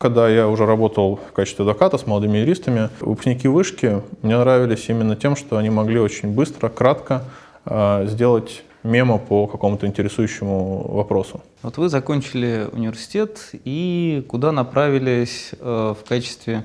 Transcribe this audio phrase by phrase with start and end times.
[0.00, 5.16] Когда я уже работал в качестве адвоката с молодыми юристами, выпускники вышки мне нравились именно
[5.16, 7.24] тем, что они могли очень быстро, кратко
[7.64, 11.42] э, сделать мемо по какому-то интересующему вопросу.
[11.64, 16.64] Вот вы закончили университет и куда направились э, в качестве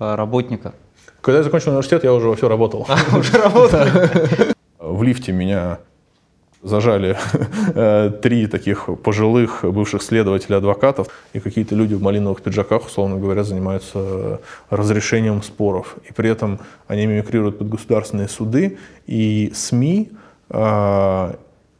[0.00, 0.74] э, работника?
[1.20, 2.88] Когда я закончил университет, я уже все работал.
[2.88, 3.86] А, уже работал?
[4.80, 5.78] В лифте меня
[6.64, 7.16] зажали
[7.74, 13.44] э, три таких пожилых бывших следователя адвокатов, и какие-то люди в малиновых пиджаках, условно говоря,
[13.44, 14.40] занимаются
[14.70, 15.96] разрешением споров.
[16.08, 16.58] И при этом
[16.88, 20.10] они мимикрируют под государственные суды, и СМИ,
[20.50, 21.34] э,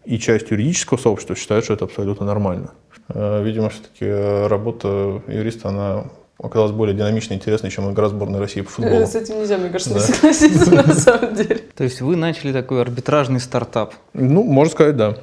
[0.05, 2.71] и часть юридического сообщества считают, что это абсолютно нормально.
[3.09, 4.07] Э, видимо, все-таки
[4.49, 6.05] работа юриста, она
[6.39, 9.07] оказалась более динамичной и интересной, чем игра сборной России по футболу.
[9.07, 10.01] С этим нельзя, мне кажется, да.
[10.01, 11.61] не согласиться на самом деле.
[11.77, 13.95] То есть вы начали такой арбитражный стартап?
[14.13, 15.17] Ну, можно сказать, да.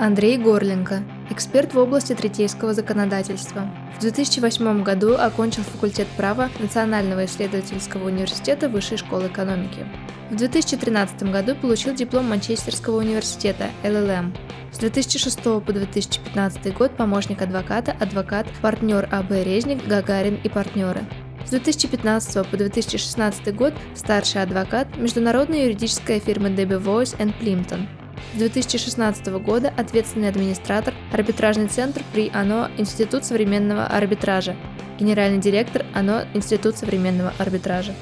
[0.00, 3.70] Андрей Горленко, эксперт в области третейского законодательства.
[3.98, 9.86] В 2008 году окончил факультет права Национального исследовательского университета Высшей школы экономики.
[10.30, 14.34] В 2013 году получил диплом Манчестерского университета LLM.
[14.72, 21.02] С 2006 по 2015 год помощник адвоката, адвокат, партнер АБ Резник, Гагарин и партнеры.
[21.44, 27.86] С 2015 по 2016 год старший адвокат международной юридической фирмы Debbie Voice Plimpton.
[28.34, 34.56] С 2016 года ответственный администратор, арбитражный центр при АНО Институт современного арбитража,
[34.98, 37.92] генеральный директор АНО Институт современного арбитража.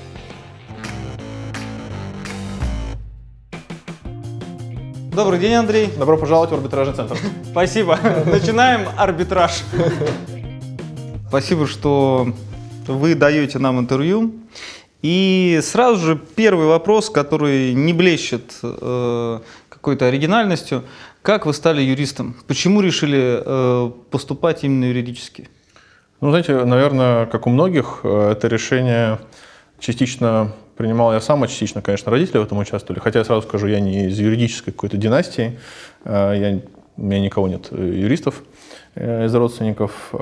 [5.12, 5.88] Добрый день, Андрей.
[5.98, 7.16] Добро пожаловать в арбитражный центр.
[7.50, 7.98] Спасибо.
[8.27, 9.64] Начинаем арбитраж.
[11.28, 12.28] Спасибо, что
[12.86, 14.32] вы даете нам интервью.
[15.03, 19.41] И сразу же первый вопрос, который не блещет э,
[19.89, 20.83] какой-то оригинальностью.
[21.22, 22.36] Как вы стали юристом?
[22.47, 25.48] Почему решили э, поступать именно юридически?
[26.20, 29.19] Ну, знаете, наверное, как у многих, э, это решение
[29.81, 33.00] частично принимал я сам, а частично, конечно, родители в этом участвовали.
[33.00, 35.59] Хотя я сразу скажу, я не из юридической какой-то династии,
[36.05, 36.60] э, я,
[36.99, 38.43] у меня никого нет э, юристов
[38.94, 40.12] из родственников.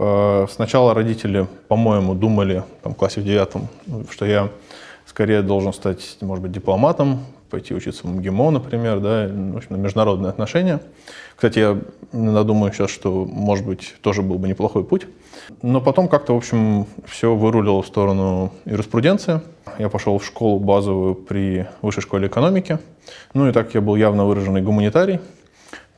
[0.51, 3.69] Сначала родители, по-моему, думали там, в классе в девятом,
[4.11, 4.51] что я
[5.07, 9.77] скорее должен стать, может быть, дипломатом, пойти учиться в МГИМО, например, да, в общем, на
[9.77, 10.81] международные отношения.
[11.35, 11.79] Кстати, я
[12.13, 15.07] думаю сейчас, что, может быть, тоже был бы неплохой путь.
[15.63, 19.41] Но потом как-то, в общем, все вырулило в сторону юриспруденции.
[19.79, 22.79] Я пошел в школу базовую при Высшей школе экономики.
[23.35, 25.21] Ну и так я был явно выраженный гуманитарий,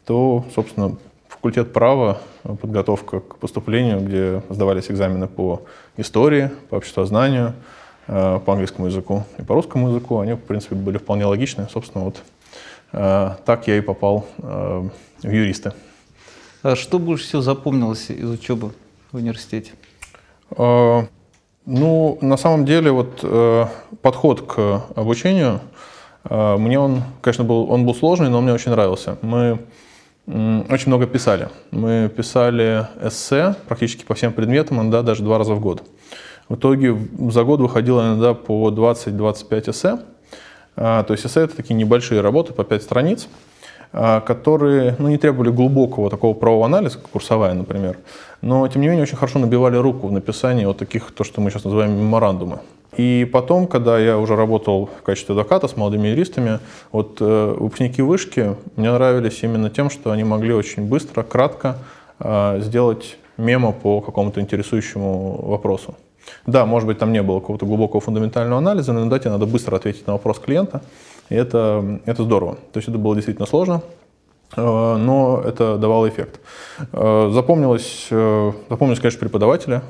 [0.04, 0.96] то, собственно,
[1.28, 5.62] факультет права, подготовка к поступлению, где сдавались экзамены по
[5.96, 7.54] истории, по обществознанию,
[8.08, 11.68] по английскому языку и по русскому языку, они, в принципе, были вполне логичны.
[11.70, 12.22] Собственно, вот
[12.92, 14.88] э, так я и попал э,
[15.22, 15.74] в юристы.
[16.62, 18.72] А что больше всего запомнилось из учебы
[19.12, 19.72] в университете?
[21.70, 23.66] Ну, на самом деле, вот э,
[24.00, 25.60] подход к обучению,
[26.24, 29.18] э, мне он, конечно, был, он был сложный, но он мне очень нравился.
[29.20, 29.58] Мы
[30.26, 31.50] очень много писали.
[31.70, 35.82] Мы писали эссе практически по всем предметам, иногда даже два раза в год.
[36.48, 36.96] В итоге
[37.30, 39.98] за год выходило иногда по 20-25 эссе.
[40.76, 43.28] А, то есть эссе— это такие небольшие работы по 5 страниц.
[43.90, 47.96] А, которые ну, не требовали глубокого такого правового анализа, как курсовая, например,
[48.42, 51.50] но, тем не менее, очень хорошо набивали руку в написании вот таких, то, что мы
[51.50, 52.60] сейчас называем меморандумы.
[52.96, 56.58] И потом, когда я уже работал в качестве адвоката с молодыми юристами,
[56.92, 61.78] вот э, выпускники вышки мне нравились именно тем, что они могли очень быстро, кратко
[62.18, 65.94] э, сделать мемо по какому-то интересующему вопросу.
[66.46, 69.76] Да, может быть, там не было какого-то глубокого фундаментального анализа, но иногда тебе надо быстро
[69.76, 70.82] ответить на вопрос клиента,
[71.28, 72.54] и это, это здорово.
[72.72, 73.82] То есть это было действительно сложно,
[74.56, 76.40] э, но это давало эффект.
[76.92, 79.82] Э, запомнилось, э, запомнились, конечно, преподаватели.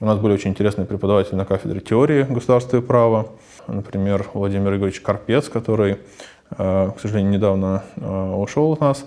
[0.00, 3.26] У нас были очень интересные преподаватели на кафедре теории государства и права.
[3.66, 5.98] Например, Владимир Игоревич Карпец, который,
[6.50, 7.82] к сожалению, недавно
[8.36, 9.06] ушел от нас.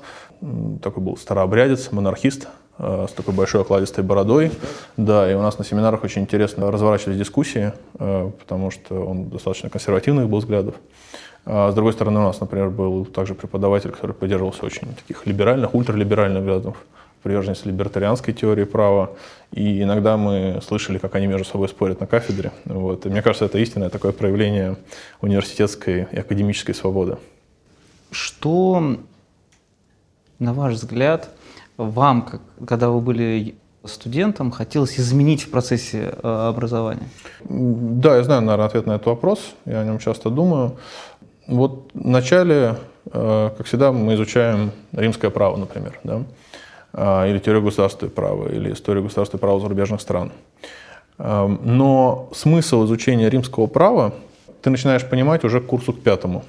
[0.81, 2.47] Такой был старообрядец, монархист,
[2.79, 4.51] с такой большой окладистой бородой.
[4.97, 10.29] Да, и у нас на семинарах очень интересно разворачивались дискуссии, потому что он достаточно консервативных
[10.29, 10.75] был взглядов.
[11.45, 15.73] А с другой стороны, у нас, например, был также преподаватель, который поддерживался очень таких либеральных,
[15.73, 16.77] ультралиберальных взглядов,
[17.23, 19.11] приверженность либертарианской теории права.
[19.53, 22.51] И иногда мы слышали, как они между собой спорят на кафедре.
[22.65, 23.05] Вот.
[23.05, 24.75] И мне кажется, это истинное такое проявление
[25.21, 27.17] университетской и академической свободы.
[28.11, 28.97] Что,
[30.39, 31.29] на ваш взгляд,
[31.77, 37.07] вам, когда вы были студентом, хотелось изменить в процессе э, образования?
[37.45, 39.39] Да, я знаю, наверное, ответ на этот вопрос.
[39.65, 40.77] Я о нем часто думаю.
[41.47, 42.75] Вот в начале
[43.11, 47.27] как всегда, мы изучаем римское право, например, да?
[47.27, 50.31] или теорию государственного права, или историю государственного права зарубежных стран.
[51.17, 54.13] Но смысл изучения римского права
[54.61, 56.43] ты начинаешь понимать уже к курсу к пятому.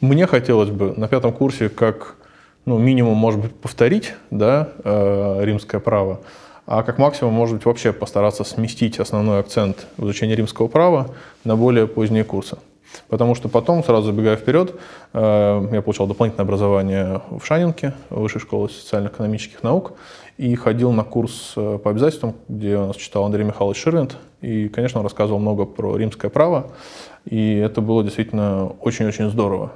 [0.00, 2.16] Мне хотелось бы на пятом курсе как
[2.64, 6.20] ну, минимум, может быть, повторить да, э, римское право,
[6.66, 11.10] а как максимум, может быть, вообще постараться сместить основной акцент в изучении римского права
[11.44, 12.58] на более поздние курсы.
[13.08, 14.74] Потому что потом, сразу забегая вперед,
[15.12, 19.94] э, я получал дополнительное образование в Шанинке, Высшей школы социально-экономических наук,
[20.38, 24.68] и ходил на курс э, по обязательствам, где у нас читал Андрей Михайлович Ширвинд, и,
[24.68, 26.68] конечно, он рассказывал много про римское право,
[27.24, 29.72] и это было действительно очень-очень здорово.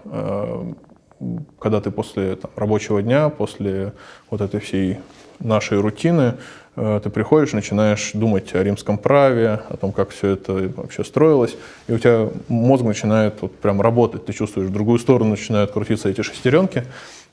[1.59, 3.93] Когда ты после там, рабочего дня, после
[4.31, 4.99] вот этой всей
[5.41, 6.35] нашей рутины,
[6.77, 11.57] э, ты приходишь, начинаешь думать о римском праве, о том, как все это вообще строилось,
[11.87, 16.09] и у тебя мозг начинает вот прям работать, ты чувствуешь, в другую сторону начинают крутиться
[16.09, 16.85] эти шестеренки,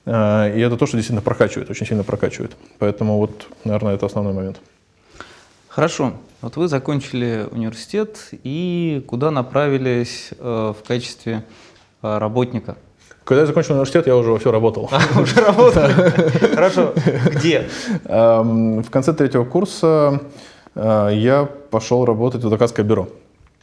[0.05, 2.55] э, и это то, что действительно прокачивает, очень сильно прокачивает.
[2.79, 4.59] Поэтому вот, наверное, это основной момент.
[5.67, 6.13] Хорошо.
[6.41, 11.43] Вот вы закончили университет и куда направились э, в качестве
[12.01, 12.77] работника?
[13.23, 14.89] Когда я закончил университет, я уже во все работал.
[14.91, 15.83] А, уже работал?
[16.56, 16.94] Хорошо.
[17.27, 17.68] Где?
[18.06, 20.21] Эм, в конце третьего курса
[20.75, 23.07] э, я пошел работать в адвокатское бюро.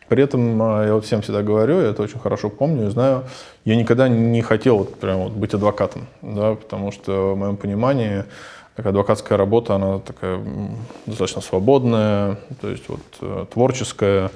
[0.08, 3.24] При этом э, я вот всем всегда говорю, я это очень хорошо помню и знаю,
[3.64, 8.24] я никогда не хотел вот прям вот быть адвокатом, да, потому что в моем понимании
[8.74, 10.40] такая адвокатская работа, она такая
[11.04, 14.30] достаточно свободная, то есть вот э, творческая,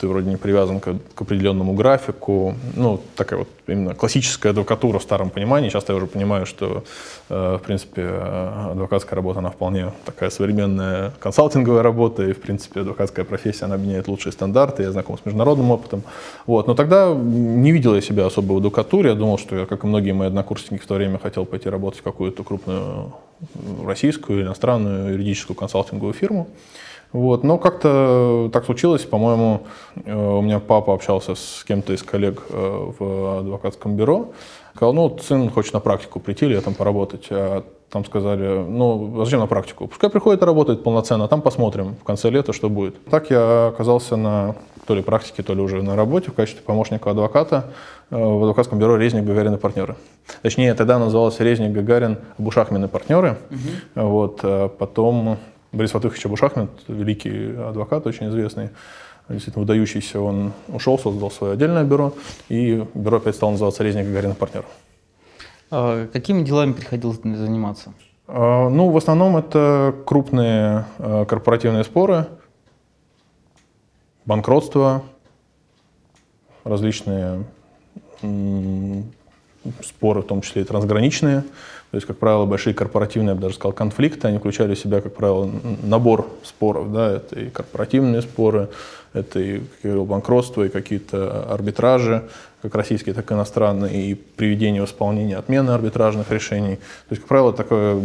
[0.00, 2.54] ты вроде не привязан к, к определенному графику.
[2.74, 5.68] Ну, такая вот именно классическая адвокатура в старом понимании.
[5.68, 6.84] Часто я уже понимаю, что,
[7.28, 12.80] э, в принципе, э, адвокатская работа, она вполне такая современная консалтинговая работа, и, в принципе,
[12.80, 16.02] адвокатская профессия, она меняет лучшие стандарты, я знаком с международным опытом.
[16.46, 16.66] Вот.
[16.66, 19.86] Но тогда не видел я себя особо в адвокатуре, я думал, что я, как и
[19.86, 23.12] многие мои однокурсники в то время, хотел пойти работать в какую-то крупную
[23.84, 26.48] российскую, иностранную юридическую консалтинговую фирму.
[27.12, 27.44] Вот.
[27.44, 29.62] Но как-то так случилось, по-моему,
[30.04, 34.32] э, у меня папа общался с кем-то из коллег э, в адвокатском бюро,
[34.74, 37.26] сказал, ну, сын хочет на практику прийти или там поработать.
[37.30, 39.88] А там сказали, ну, зачем на практику?
[39.88, 43.04] Пускай приходит и работает полноценно, а там посмотрим в конце лета, что будет.
[43.06, 44.54] Так я оказался на
[44.86, 47.70] то ли практике, то ли уже на работе в качестве помощника адвоката
[48.10, 49.96] э, в адвокатском бюро «Резник, Гагарин и партнеры».
[50.42, 53.38] Точнее, тогда назывался «Резник, Гагарин, Бушахмин и партнеры».
[53.50, 54.08] Угу.
[54.08, 55.38] Вот, а потом
[55.72, 58.70] Борис Фатыхович Абушахмед, великий адвокат, очень известный,
[59.28, 62.12] действительно выдающийся, он ушел, создал свое отдельное бюро,
[62.48, 64.64] и бюро опять стало называться «Резник Гагарин партнер».
[65.70, 67.92] А какими делами приходилось заниматься?
[68.26, 72.26] А, ну, в основном это крупные а, корпоративные споры,
[74.24, 75.02] банкротство,
[76.64, 77.44] различные
[79.82, 81.44] споры, в том числе и трансграничные.
[81.90, 85.00] То есть, как правило, большие корпоративные, я бы даже сказал, конфликты, они включали в себя,
[85.00, 85.50] как правило,
[85.82, 86.92] набор споров.
[86.92, 87.16] Да?
[87.16, 88.68] Это и корпоративные споры,
[89.12, 92.28] это и, как я говорил, банкротство, и какие-то арбитражи,
[92.62, 96.76] как российские, так и иностранные, и приведение в исполнение отмены арбитражных решений.
[96.76, 98.00] То есть, как правило, такая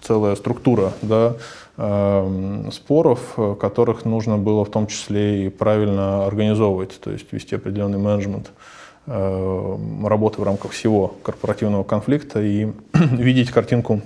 [0.00, 1.34] целая структура да,
[1.78, 7.98] э, споров, которых нужно было в том числе и правильно организовывать, то есть вести определенный
[7.98, 8.46] менеджмент.
[8.46, 8.71] Э,
[9.06, 14.00] работы в рамках всего корпоративного конфликта и видеть картинку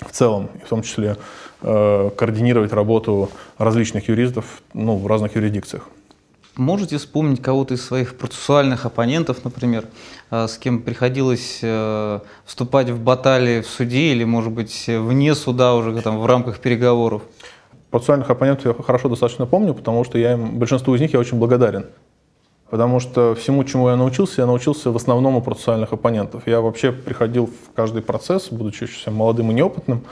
[0.00, 1.16] в целом, и в том числе
[1.60, 3.28] э, координировать работу
[3.58, 5.88] различных юристов ну, в разных юрисдикциях.
[6.56, 9.84] Можете вспомнить кого-то из своих процессуальных оппонентов, например,
[10.30, 11.62] э, с кем приходилось
[12.46, 17.22] вступать в баталии в суде или, может быть, вне суда уже там, в рамках переговоров?
[17.90, 21.38] Процессуальных оппонентов я хорошо достаточно помню, потому что я им, большинству из них я очень
[21.38, 21.86] благодарен.
[22.70, 26.46] Потому что всему, чему я научился, я научился в основном у процессуальных оппонентов.
[26.46, 30.04] Я вообще приходил в каждый процесс, будучи еще молодым и неопытным,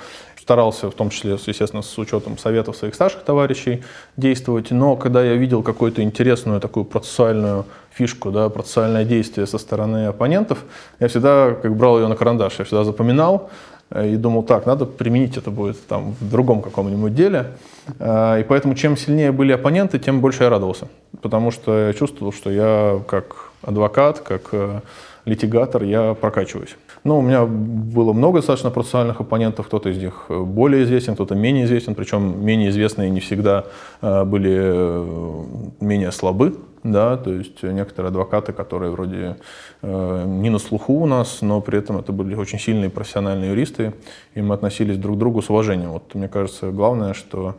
[0.49, 3.85] старался, в том числе, естественно, с учетом советов своих старших товарищей
[4.17, 4.71] действовать.
[4.71, 10.65] Но когда я видел какую-то интересную такую процессуальную фишку, да, процессуальное действие со стороны оппонентов,
[11.01, 13.51] я всегда как брал ее на карандаш, я всегда запоминал,
[13.95, 17.53] и думал, так, надо применить это будет там в другом каком-нибудь деле.
[17.99, 20.89] Э, и поэтому чем сильнее были оппоненты, тем больше я радовался.
[21.23, 24.81] Потому что я чувствовал, что я как адвокат, как э,
[25.25, 26.77] литигатор, я прокачиваюсь.
[27.05, 31.65] Ну, у меня было много достаточно процессуальных оппонентов, кто-то из них более известен, кто-то менее
[31.65, 33.65] известен, причем менее известные не всегда
[34.03, 39.37] были менее слабы да, то есть некоторые адвокаты, которые вроде
[39.83, 43.95] э, не на слуху у нас, но при этом это были очень сильные профессиональные юристы,
[44.35, 45.91] и мы относились друг к другу с уважением.
[45.91, 47.57] Вот мне кажется, главное, что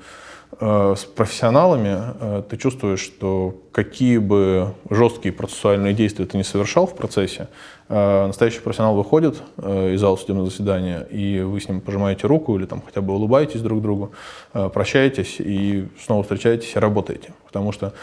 [0.60, 6.88] э, с профессионалами э, ты чувствуешь, что какие бы жесткие процессуальные действия ты не совершал
[6.88, 7.50] в процессе,
[7.90, 12.58] э, настоящий профессионал выходит э, из зала судебного заседания, и вы с ним пожимаете руку
[12.58, 14.12] или там хотя бы улыбаетесь друг другу,
[14.54, 17.34] э, прощаетесь и снова встречаетесь и работаете.
[17.46, 17.94] Потому что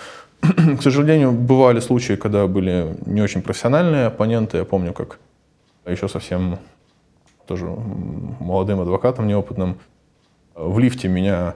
[0.78, 4.58] к сожалению, бывали случаи, когда были не очень профессиональные оппоненты.
[4.58, 5.18] Я помню, как
[5.86, 6.58] еще совсем
[7.46, 9.78] тоже молодым адвокатом неопытным
[10.54, 11.54] в лифте меня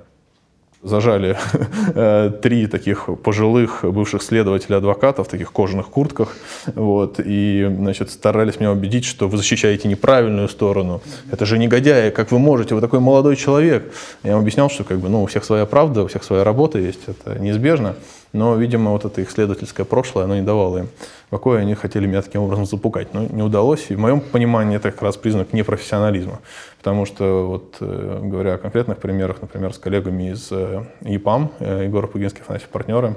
[0.83, 1.37] зажали
[1.95, 6.37] э, три таких пожилых бывших следователя адвокатов в таких кожаных куртках,
[6.75, 11.03] вот, и, значит, старались меня убедить, что вы защищаете неправильную сторону.
[11.31, 13.93] Это же негодяи, как вы можете, вы такой молодой человек.
[14.23, 16.79] Я им объяснял, что как бы, ну, у всех своя правда, у всех своя работа
[16.79, 17.97] есть, это неизбежно.
[18.33, 20.89] Но, видимо, вот это их следовательское прошлое, оно не давало им
[21.31, 23.13] покоя, они хотели меня таким образом запугать.
[23.13, 26.41] Но не удалось, и в моем понимании это как раз признак непрофессионализма.
[26.81, 31.85] Потому что, вот, э, говоря о конкретных примерах, например, с коллегами из э, ЕПАМ, э,
[31.85, 33.17] Егор Пугинский, Афанасьев, партнеры,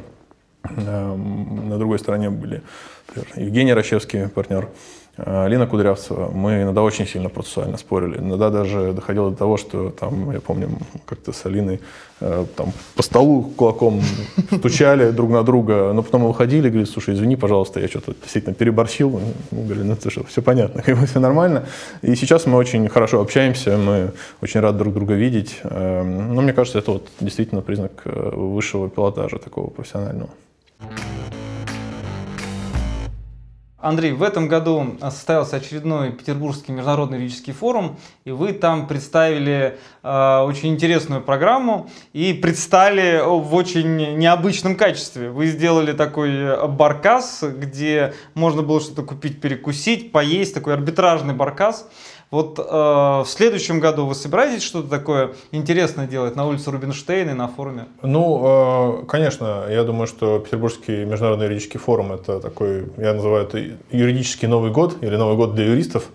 [0.64, 2.62] на другой стороне были
[3.08, 4.68] например, Евгений Рощевский, партнер,
[5.16, 8.18] Алина Кудрявцева, мы иногда очень сильно процессуально спорили.
[8.18, 10.70] Иногда даже доходило до того, что там, я помню,
[11.06, 11.82] как-то с Алиной
[12.20, 14.02] э, там, по столу кулаком
[14.52, 18.16] стучали друг на друга, но потом мы выходили и говорили, слушай, извини, пожалуйста, я что-то
[18.20, 19.22] действительно переборщил.
[19.52, 21.68] Мы говорили, ну это что, все понятно, как бы все нормально.
[22.02, 25.60] И сейчас мы очень хорошо общаемся, мы очень рады друг друга видеть.
[25.64, 30.32] Эм, но мне кажется, это вот действительно признак э, высшего пилотажа такого профессионального.
[33.84, 40.38] Андрей, в этом году состоялся очередной Петербургский международный юридический форум, и вы там представили э,
[40.40, 45.30] очень интересную программу и предстали в очень необычном качестве.
[45.32, 51.86] Вы сделали такой баркас, где можно было что-то купить, перекусить, поесть, такой арбитражный баркас.
[52.34, 57.34] Вот э, в следующем году вы собираетесь что-то такое интересное делать на улице Рубинштейна и
[57.36, 57.86] на форуме?
[58.02, 63.60] Ну, э, конечно, я думаю, что Петербургский международный юридический форум это такой, я называю это
[63.92, 66.06] юридический Новый год или Новый год для юристов.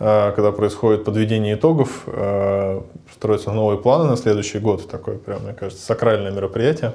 [0.00, 2.82] Э, когда происходит подведение итогов, э,
[3.14, 4.88] строятся новые планы на следующий год.
[4.88, 6.94] Такое, прям, мне кажется, сакральное мероприятие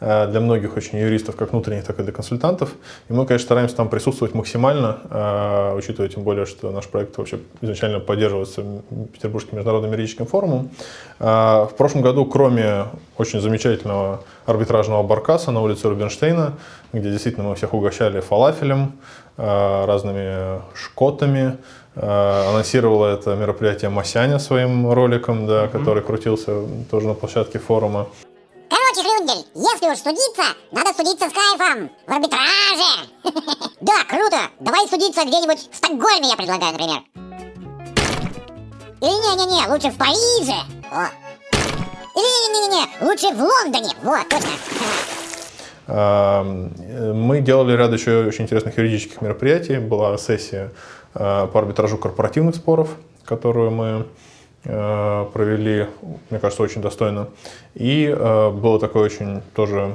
[0.00, 2.70] э, для многих очень юристов, как внутренних, так и для консультантов.
[3.08, 8.00] И мы, конечно, стараемся там присутствовать максимально, учитывая тем более, что наш проект вообще изначально
[8.00, 8.62] поддерживается
[9.12, 10.70] Петербургским международным юридическим форумом.
[11.18, 12.86] В прошлом году, кроме
[13.18, 16.54] очень замечательного арбитражного баркаса на улице Рубинштейна,
[16.92, 18.92] где действительно мы всех угощали фалафелем,
[19.36, 25.70] разными шкотами, Э, анонсировала это мероприятие Масяня своим роликом, да, mm-hmm.
[25.70, 28.08] который крутился тоже на площадке форума.
[28.68, 33.10] Короче, Хрюндель, если уж судиться, надо судиться с кайфом, в арбитраже.
[33.80, 37.02] Да, круто, давай судиться где-нибудь в Стокгольме, я предлагаю, например.
[39.02, 40.56] Или не-не-не, лучше в Париже.
[40.90, 41.04] О.
[42.16, 43.94] Или не-не-не, лучше в Лондоне.
[44.02, 44.48] Вот, точно.
[45.86, 46.72] Эм,
[47.14, 49.76] мы делали ряд еще очень интересных юридических мероприятий.
[49.76, 54.06] Была сессия Э, по арбитражу корпоративных споров, которую мы
[54.64, 55.86] э, провели,
[56.30, 57.28] мне кажется, очень достойно.
[57.74, 59.94] И э, было такое очень тоже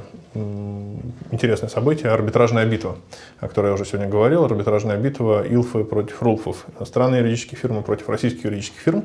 [1.30, 2.96] интересное событие– арбитражная битва,
[3.38, 4.44] о которой я уже сегодня говорил.
[4.44, 6.66] Арбитражная битва Илфы против Рулфов.
[6.78, 9.04] Иностранные юридические фирмы против российских юридических фирм.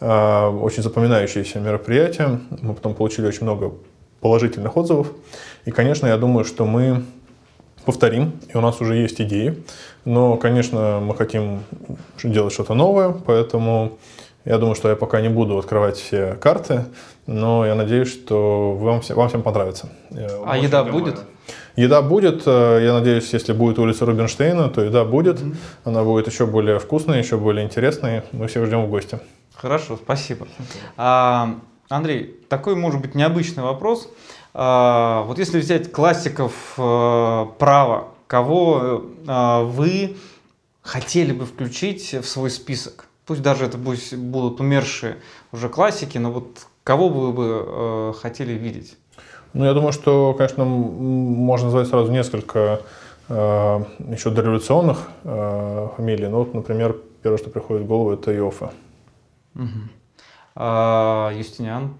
[0.00, 2.40] Очень запоминающееся мероприятие.
[2.60, 3.72] Мы потом получили очень много
[4.20, 5.08] положительных отзывов.
[5.66, 7.04] И, конечно, я думаю, что мы
[7.86, 9.64] повторим, и у нас уже есть идеи.
[10.04, 11.62] Но, конечно, мы хотим
[12.22, 13.98] делать что-то новое, поэтому
[14.44, 16.84] я думаю, что я пока не буду открывать все карты,
[17.26, 19.88] но я надеюсь, что вам, вам всем понравится.
[20.12, 21.20] А Очень еда будет?
[21.76, 22.42] Еда будет.
[22.46, 25.40] Э, я надеюсь, если будет улица Рубинштейна, то еда будет.
[25.40, 25.56] Mm-hmm.
[25.84, 28.22] Она будет еще более вкусной, еще более интересной.
[28.32, 29.18] Мы всех ждем в гости.
[29.54, 30.46] Хорошо, спасибо.
[30.96, 31.56] А,
[31.88, 34.08] Андрей, такой может быть необычный вопрос.
[34.58, 40.16] А, вот если взять классиков а, права, кого э, вы
[40.80, 43.06] хотели бы включить в свой список?
[43.26, 45.18] Пусть даже это будут умершие
[45.52, 48.96] уже классики, но вот кого бы вы э, хотели видеть?
[49.52, 52.80] Ну, я думаю, что, конечно, можно назвать сразу несколько
[53.28, 56.28] э, еще дореволюционных э, фамилий.
[56.28, 58.72] Ну, вот, например, первое, что приходит в голову, это Иофа.
[59.54, 59.66] Угу.
[60.54, 61.94] А, Юстиниан?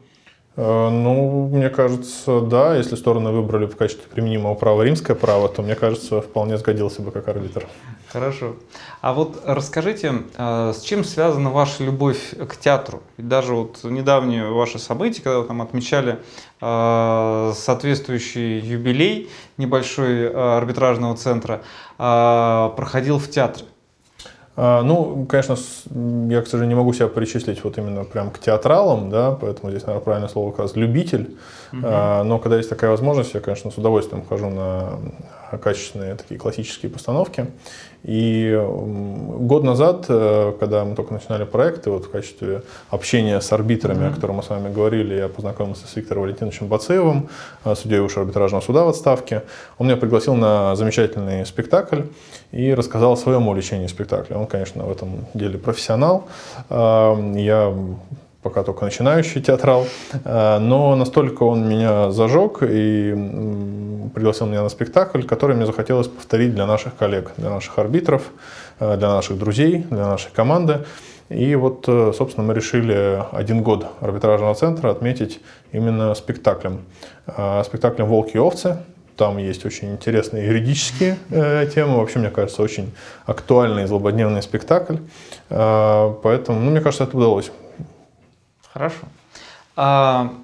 [0.57, 5.63] Э, ну, мне кажется, да, если стороны выбрали в качестве применимого права римское право, то,
[5.63, 7.67] мне кажется, вполне сгодился бы как арбитр.
[8.09, 8.57] Хорошо.
[9.03, 13.03] А вот расскажите, э, с чем связана ваша любовь к театру?
[13.19, 16.21] Ведь даже вот недавние ваши события, когда вы там отмечали
[16.61, 21.63] э, соответствующий юбилей небольшой арбитражного центра,
[21.97, 23.65] проходил в театре.
[24.57, 25.57] А, ну, конечно,
[26.29, 29.83] я, к сожалению, не могу себя причислить вот именно прям к театралам, да, поэтому здесь,
[29.83, 31.37] наверное, правильное слово как раз любитель.
[31.73, 31.81] Угу.
[31.81, 34.99] Но когда есть такая возможность, я, конечно, с удовольствием хожу на
[35.59, 37.47] качественные такие классические постановки.
[38.07, 44.05] И год назад, э, когда мы только начинали проекты, вот в качестве общения с арбитрами,
[44.05, 44.13] mm-hmm.
[44.13, 47.29] о котором мы с вами говорили, я познакомился с Виктором Валентиновичем Бацеевым,
[47.65, 49.43] э, судьей высшего арбитражного суда в отставке.
[49.79, 52.03] Он меня пригласил на замечательный спектакль
[52.53, 54.37] и рассказал о своем увлечении спектакля.
[54.37, 56.29] Он, конечно, в этом деле профессионал.
[56.71, 57.75] Э, я
[58.47, 59.87] пока только начинающий театрал,
[60.25, 63.13] э, но настолько он меня зажег и
[64.15, 68.23] пригласил меня на спектакль, который мне захотелось повторить для наших коллег, для наших арбитров,
[68.79, 70.85] э, для наших друзей, для нашей команды.
[71.29, 75.41] И вот, э, собственно, мы решили один год арбитражного центра отметить
[75.73, 76.85] именно спектаклем.
[77.65, 78.77] Спектаклем «Волки и овцы»,
[79.17, 81.97] там есть очень интересные юридические э, темы.
[81.97, 82.93] Вообще, мне кажется, очень
[83.25, 84.97] актуальный и злободневный спектакль.
[85.49, 87.51] Э, поэтому, ну, мне кажется, это удалось.
[88.77, 89.07] Хорошо.
[89.75, 90.35] А,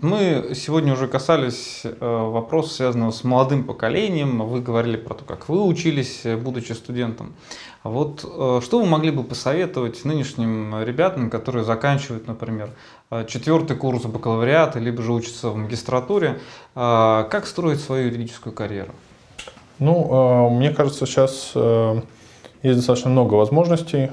[0.00, 4.48] мы сегодня уже касались э, вопроса, связанного с молодым поколением.
[4.48, 7.34] Вы говорили про то, как вы учились, будучи студентом.
[7.82, 12.70] А вот э, что вы могли бы посоветовать нынешним ребятам, которые заканчивают, например,
[13.10, 16.40] э, четвертый курс бакалавриата, либо же учатся в магистратуре,
[16.72, 18.92] как строить свою юридическую карьеру?
[19.78, 21.52] Ну, мне кажется, сейчас
[22.62, 24.08] есть достаточно много возможностей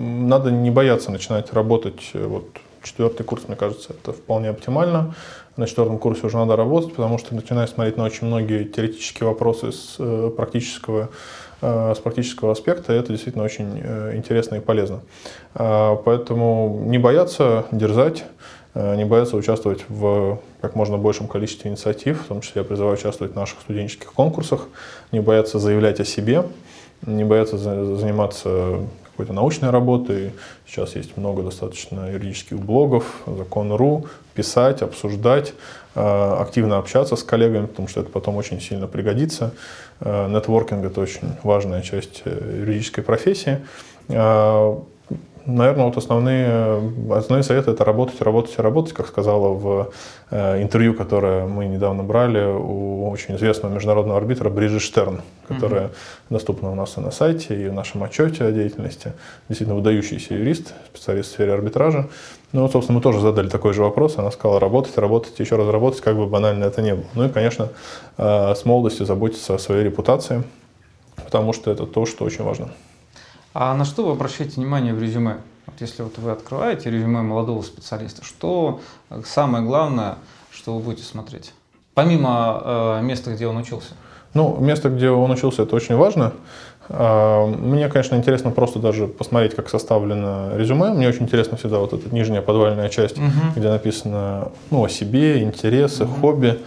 [0.00, 2.10] надо не бояться начинать работать.
[2.14, 2.46] Э, вот
[2.82, 5.14] четвертый курс, мне кажется, это вполне оптимально.
[5.56, 9.72] На четвертом курсе уже надо работать, потому что начинаешь смотреть на очень многие теоретические вопросы
[9.72, 11.10] с э, практического,
[11.60, 13.78] э, с практического аспекта, это действительно очень
[14.14, 15.00] интересно и полезно.
[15.54, 18.24] А, поэтому не бояться дерзать,
[18.74, 23.32] не бояться участвовать в как можно большем количестве инициатив, в том числе я призываю участвовать
[23.32, 24.68] в наших студенческих конкурсах,
[25.10, 26.44] не бояться заявлять о себе,
[27.04, 28.78] не бояться заниматься
[29.20, 30.32] какой-то научной работы.
[30.66, 35.52] Сейчас есть много достаточно юридических блогов, закон.ру, писать, обсуждать,
[35.94, 39.52] э, активно общаться с коллегами, потому что это потом очень сильно пригодится.
[40.00, 43.58] Э, нетворкинг– это очень важная часть э, юридической профессии.
[45.46, 49.90] Наверное, вот основные, основные советы– это работать, работать и работать, как сказала в
[50.30, 55.94] э, интервью, которое мы недавно брали у очень известного международного арбитра Бриджит Штерн, которая угу.
[56.30, 59.12] доступна у нас и на сайте, и в нашем отчете о деятельности.
[59.48, 62.08] Действительно выдающийся юрист, специалист в сфере арбитража.
[62.52, 64.18] Ну, вот, собственно, мы тоже задали такой же вопрос.
[64.18, 67.06] Она сказала работать, работать, еще раз работать, как бы банально это не было.
[67.14, 67.70] Ну и, конечно,
[68.18, 70.42] э, с молодости заботиться о своей репутации,
[71.16, 72.68] потому что это то, что очень важно.
[73.52, 75.38] А на что вы обращаете внимание в резюме?
[75.66, 78.80] Вот если вот вы открываете резюме молодого специалиста, что
[79.24, 80.16] самое главное,
[80.50, 81.52] что вы будете смотреть?
[81.94, 83.94] Помимо э, места, где он учился.
[84.34, 86.32] Ну, место, где он учился, это очень важно.
[86.88, 90.90] А, мне, конечно, интересно просто даже посмотреть, как составлено резюме.
[90.90, 93.26] Мне очень интересно всегда вот эта нижняя подвальная часть, угу.
[93.56, 96.14] где написано ну, о себе, интересы, угу.
[96.20, 96.60] хобби.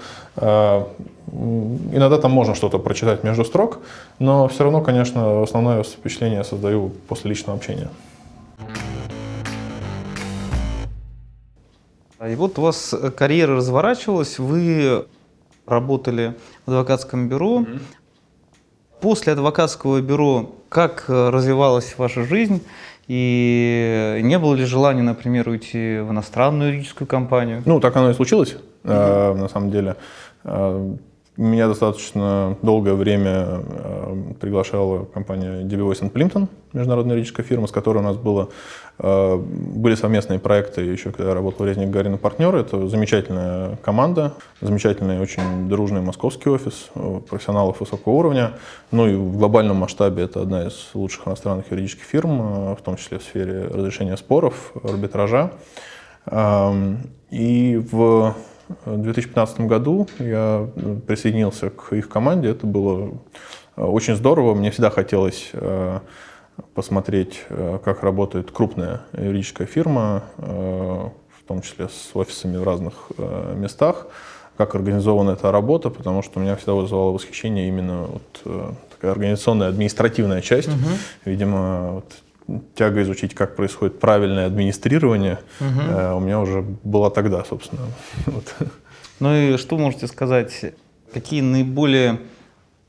[1.33, 3.79] А, иногда там можно что-то прочитать между строк,
[4.19, 7.89] но все равно, конечно, основное впечатление я создаю после личного общения.
[12.25, 15.05] И вот у вас карьера разворачивалась, вы
[15.65, 17.61] работали в адвокатском бюро.
[17.61, 17.81] Mm-hmm.
[19.01, 22.63] После адвокатского бюро как развивалась ваша жизнь?
[23.09, 27.61] И не было ли желания, например, уйти в иностранную юридическую компанию?
[27.65, 29.33] Ну, так оно и случилось, mm-hmm.
[29.35, 29.97] на самом деле.
[31.37, 37.71] Э, меня достаточно долгое время э, приглашала компания DB Voice Plimpton, международная юридическая фирма, с
[37.71, 38.49] которой у нас было,
[38.99, 42.59] э, были совместные проекты еще, когда я работал в Резник Гарин партнеры.
[42.59, 46.89] Это замечательная команда, замечательный, очень дружный московский офис
[47.29, 48.53] профессионалов высокого уровня.
[48.91, 53.19] Ну и в глобальном масштабе это одна из лучших иностранных юридических фирм, в том числе
[53.19, 55.51] в сфере разрешения споров, арбитража.
[56.25, 56.99] Эм,
[57.31, 58.35] и в
[58.85, 62.49] в 2015 году я э, присоединился к их команде.
[62.49, 63.11] Это было
[63.75, 64.53] э, очень здорово.
[64.53, 65.99] Мне всегда хотелось э,
[66.75, 67.45] посмотреть,
[67.83, 73.09] как работает крупная юридическая фирма, в том числе с офисами в разных
[73.55, 74.05] местах,
[74.55, 80.41] как организована эта работа, потому что меня всегда вызывало восхищение именно вот такая организационная административная
[80.41, 80.67] часть.
[80.67, 80.77] Угу.
[81.25, 82.13] Видимо, вот
[82.75, 86.17] тяга изучить, как происходит правильное администрирование, угу.
[86.17, 87.83] у меня уже была тогда, собственно.
[88.25, 88.53] Вот.
[89.19, 90.73] Ну и что можете сказать,
[91.13, 92.19] какие наиболее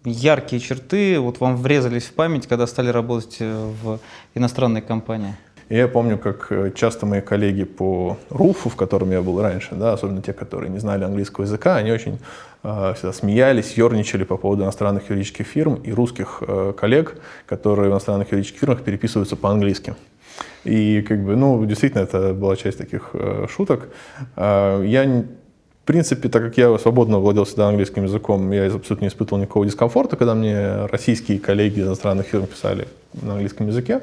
[0.05, 4.01] яркие черты вот вам врезались в память, когда стали работать в
[4.35, 5.37] иностранной компании?
[5.77, 9.93] Я помню, как э, часто мои коллеги по РУФу, в котором я был раньше, да,
[9.93, 12.19] особенно те, которые не знали английского языка, они очень
[12.63, 17.93] э, всегда смеялись, ерничали по поводу иностранных юридических фирм и русских э, коллег, которые в
[17.93, 19.95] иностранных юридических фирмах переписываются по-английски.
[20.65, 23.89] И как бы, ну, действительно, это была часть таких э, шуток.
[24.37, 25.25] Э, я
[25.85, 29.67] в принципе, так как я свободно владел всегда английским языком, я абсолютно не испытывал никакого
[29.67, 32.89] дискомфорта, когда мне российские коллеги из иностранных фирм писали
[33.21, 34.01] на английском языке.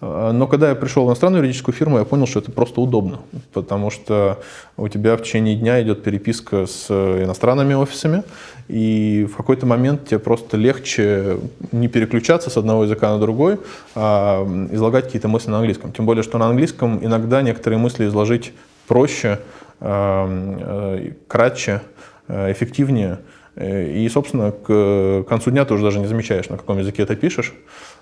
[0.00, 3.18] Но когда я пришел в иностранную юридическую фирму, я понял, что это просто удобно,
[3.52, 4.38] потому что
[4.76, 8.22] у тебя в течение дня идет переписка с иностранными офисами,
[8.68, 11.38] и в какой-то момент тебе просто легче
[11.72, 13.58] не переключаться с одного языка на другой,
[13.96, 15.92] а излагать какие-то мысли на английском.
[15.92, 18.52] Тем более, что на английском иногда некоторые мысли изложить
[18.86, 19.40] проще,
[19.78, 21.82] кратче,
[22.28, 23.18] э, эффективнее.
[23.56, 27.16] Э, и, собственно, к концу дня ты уже даже не замечаешь, на каком языке ты
[27.16, 27.54] пишешь.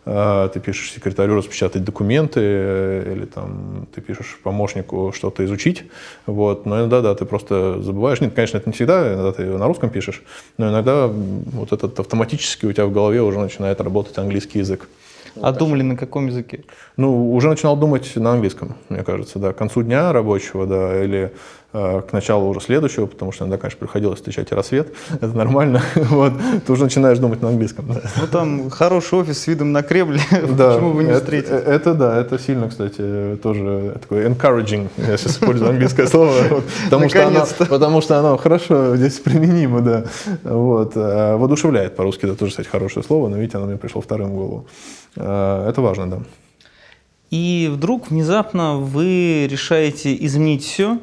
[0.04, 5.84] Ты пишешь секретарю распечатать документы, или там ты пишешь помощнику что-то изучить.
[6.26, 6.66] Вот.
[6.66, 8.20] Но иногда, да, ты просто забываешь.
[8.20, 10.22] Нет, конечно, это не всегда, иногда ты на русском пишешь,
[10.58, 14.90] но иногда вот этот автоматически у тебя в голове уже начинает работать английский язык.
[15.40, 16.64] А думали на каком языке?
[16.96, 19.52] Ну, уже начинал думать на английском, мне кажется, да.
[19.52, 21.30] К концу дня рабочего, да, или э,
[21.74, 26.32] к началу уже следующего, потому что иногда, конечно, приходилось встречать и рассвет, это нормально, вот,
[26.64, 27.86] ты уже начинаешь думать на английском.
[27.88, 28.00] Да.
[28.20, 30.20] Ну, там хороший офис с видом на Кремль,
[30.56, 31.50] да, почему бы не это, встретить?
[31.50, 36.64] Это, это да, это сильно, кстати, тоже такой encouraging, я сейчас использую английское слово, вот,
[36.84, 40.04] потому, что оно, потому что оно хорошо здесь применимо, да,
[40.44, 44.30] вот, э, воодушевляет по-русски, это тоже, кстати, хорошее слово, но видите, оно мне пришло вторым
[44.30, 44.66] в голову.
[45.16, 46.18] Э, это важно, да.
[47.32, 51.00] И вдруг внезапно вы решаете изменить все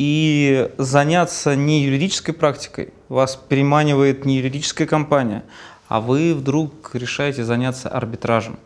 [0.00, 2.88] и заняться не юридической практикой.
[3.10, 5.44] Вас переманивает не юридическая компания,
[5.88, 8.58] а вы вдруг решаете заняться арбитражем.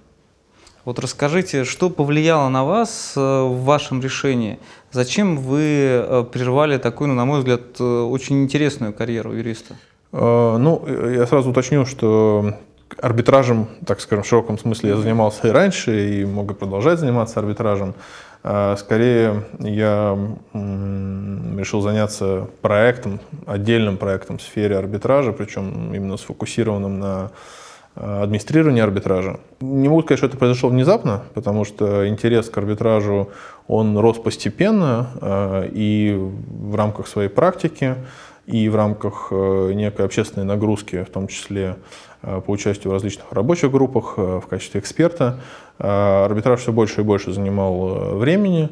[0.85, 4.61] Вот расскажите, что повлияло на вас э, в вашем решении?
[4.93, 9.75] Зачем вы э, прервали такую, ну, на мой взгляд, очень интересную карьеру юриста?
[10.13, 12.55] Ну, я сразу уточню, что
[13.03, 17.95] арбитражем, так скажем, в широком смысле я занимался и раньше, и могу продолжать заниматься арбитражем.
[18.47, 20.19] А, скорее, я
[20.53, 27.31] решил заняться проектом, отдельным проектом в сфере арбитража, причем именно сфокусированным на
[27.97, 29.41] а, администрирование арбитража.
[29.63, 33.31] Не могу сказать, что это произошло внезапно, потому что интерес к арбитражу,
[33.67, 37.95] он рос постепенно а, и в рамках своей практики,
[38.47, 41.77] и в рамках э, некой общественной нагрузки, в том числе
[42.47, 45.41] по участию в различных рабочих группах э, в качестве эксперта.
[45.79, 48.71] Э, арбитраж все больше и больше занимал времени,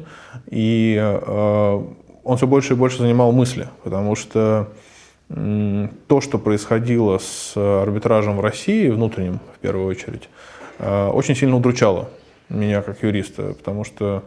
[0.49, 0.99] и
[2.23, 4.69] он все больше и больше занимал мысли, потому что
[5.27, 10.29] то, что происходило с арбитражем в России, внутренним в первую очередь,
[10.79, 12.09] очень сильно удручало
[12.49, 14.23] меня как юриста, потому что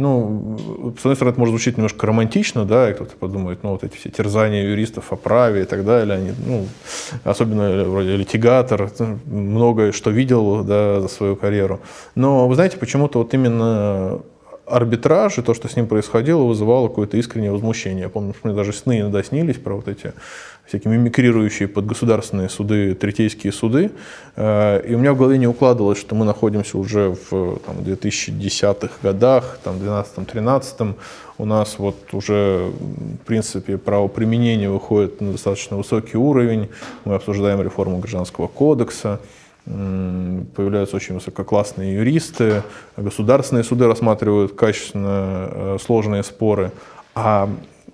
[0.00, 3.84] ну, с одной стороны, это может звучить немножко романтично, да, и кто-то подумает, ну, вот
[3.84, 6.66] эти все терзания юристов о праве и так далее, они, ну,
[7.24, 8.90] особенно вроде литигатор,
[9.26, 11.80] многое что видел, да, за свою карьеру.
[12.14, 14.20] Но, вы знаете, почему-то вот именно
[14.66, 18.02] арбитраж и то, что с ним происходило, вызывало какое-то искреннее возмущение.
[18.02, 20.12] Я помню, что мне даже сны иногда снились про вот эти
[20.70, 23.90] всякие мимикрирующие под государственные суды, третейские суды.
[24.36, 28.92] Э, и у меня в голове не укладывалось, что мы находимся уже в там, 2010-х
[29.02, 30.94] годах, там, 12-13
[31.38, 32.70] у нас вот уже,
[33.22, 36.68] в принципе, правоприменение выходит на достаточно высокий уровень.
[37.04, 39.18] Мы обсуждаем реформу Гражданского кодекса
[39.64, 42.62] появляются очень высококлассные юристы,
[42.96, 46.72] государственные суды рассматривают качественно э, сложные споры,
[47.14, 47.48] а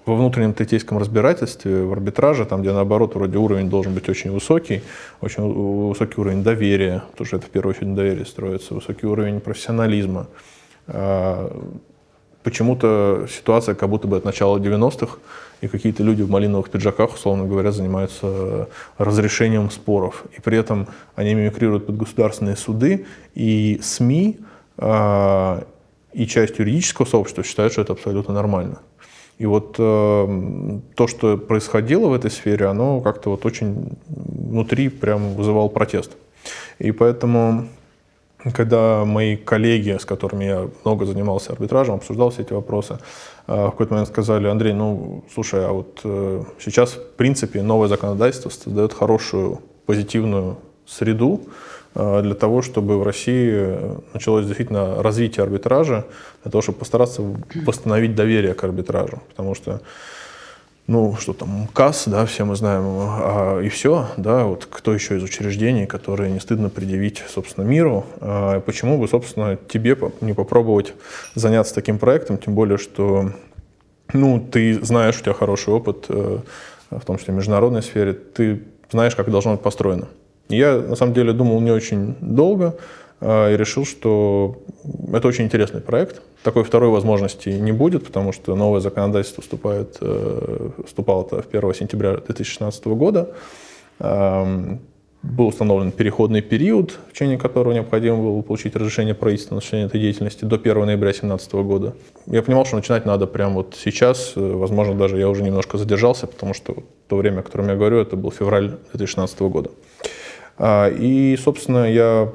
[0.07, 4.83] во внутреннем третейском разбирательстве, в арбитраже, там, где наоборот вроде уровень должен быть очень высокий,
[5.21, 10.29] очень высокий уровень доверия, потому что это в первую очередь доверие строится, высокий уровень профессионализма.
[10.87, 11.51] А,
[12.45, 15.19] почему-то ситуация как будто бы от начала 90-х,
[15.61, 20.25] и какие-то люди в малиновых пиджаках, условно говоря, занимаются разрешением споров.
[20.37, 24.39] И при этом они мимикрируют под государственные суды, и СМИ,
[24.79, 25.65] а,
[26.13, 28.79] и часть юридического сообщества считают, что это абсолютно нормально.
[29.39, 35.35] И вот э, то, что происходило в этой сфере, оно как-то вот очень внутри прям
[35.35, 36.13] вызывало протест.
[36.79, 37.69] И поэтому,
[38.55, 42.99] когда мои коллеги, с которыми я много занимался арбитражем, обсуждал все эти вопросы,
[43.47, 47.89] э, в какой-то момент сказали, Андрей, ну, слушай, а вот э, сейчас, в принципе, новое
[47.89, 51.43] законодательство создает хорошую, позитивную среду,
[51.97, 53.79] для того, чтобы в России
[54.13, 56.05] началось действительно развитие арбитража,
[56.43, 57.23] для того, чтобы постараться
[57.65, 59.23] восстановить доверие к арбитражу.
[59.31, 59.81] Потому что
[60.87, 65.17] ну, что там, МКАС, да, все мы знаем, а, и все, да, вот кто еще
[65.17, 70.95] из учреждений, которые не стыдно предъявить, собственно, миру, а, почему бы, собственно, тебе не попробовать
[71.35, 73.33] заняться таким проектом, тем более, что,
[74.13, 76.39] ну, ты знаешь, у тебя хороший опыт, э,
[76.91, 80.07] в том числе в международной сфере, ты знаешь, как должно быть построено.
[80.49, 82.77] Я, на самом деле, думал не очень долго,
[83.21, 84.63] а, и решил, что
[85.13, 86.23] это очень интересный проект.
[86.43, 91.75] Такой второй возможности не будет, потому что новое законодательство вступает, э, вступало -то в 1
[91.75, 93.31] сентября 2016 года.
[95.23, 100.01] Был установлен переходный период, в течение которого необходимо было получить разрешение правительства на осуществление этой
[100.01, 101.95] деятельности до 1 ноября 2017 года.
[102.27, 104.35] Я понимал, что начинать надо прямо вот сейчас.
[104.37, 106.77] Э, возможно, даже я уже немножко задержался, потому что
[107.09, 109.71] то время, о котором я говорю, это был февраль 2016 года.
[110.59, 112.31] А, и, собственно, я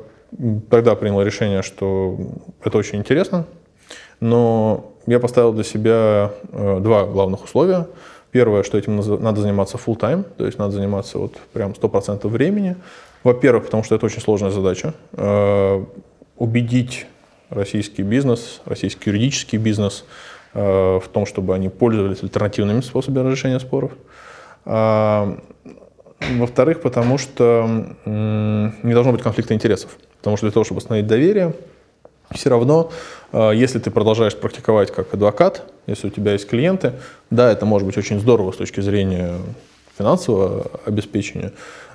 [0.69, 2.17] тогда принял решение, что
[2.63, 3.45] это очень интересно,
[4.19, 7.87] но я поставил для себя э, два главных условия.
[8.31, 12.77] Первое, что этим надо заниматься full time, то есть надо заниматься вот прям 100% времени.
[13.23, 14.93] Во-первых, потому что это очень сложная задача.
[15.13, 15.83] Э,
[16.37, 17.07] убедить
[17.49, 20.05] российский бизнес, российский юридический бизнес
[20.53, 20.61] э,
[21.03, 23.91] в том, чтобы они пользовались альтернативными способами разрешения споров.
[26.37, 29.97] Во-вторых, потому что не должно быть конфликта интересов.
[30.19, 31.53] Потому что для того, чтобы установить доверие,
[32.33, 32.91] все равно,
[33.31, 36.93] э, если ты продолжаешь практиковать как адвокат, если у тебя есть клиенты,
[37.29, 39.33] да, это может быть очень здорово с точки зрения
[39.97, 41.51] финансового обеспечения,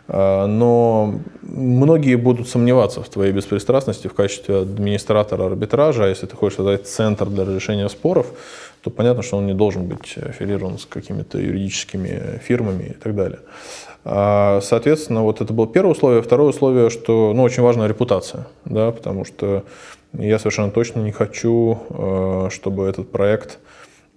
[0.09, 6.37] э, но многие будут сомневаться в твоей беспристрастности в качестве администратора арбитража, а если ты
[6.37, 8.27] хочешь создать центр для разрешения споров,
[8.83, 13.41] то понятно, что он не должен быть аффилирован с какими-то юридическими фирмами и так далее.
[14.09, 16.23] А, соответственно, вот это было первое условие.
[16.23, 19.65] Второе условие, что ну, очень важна репутация, да, потому что
[20.13, 23.59] я совершенно точно не хочу, э, чтобы этот проект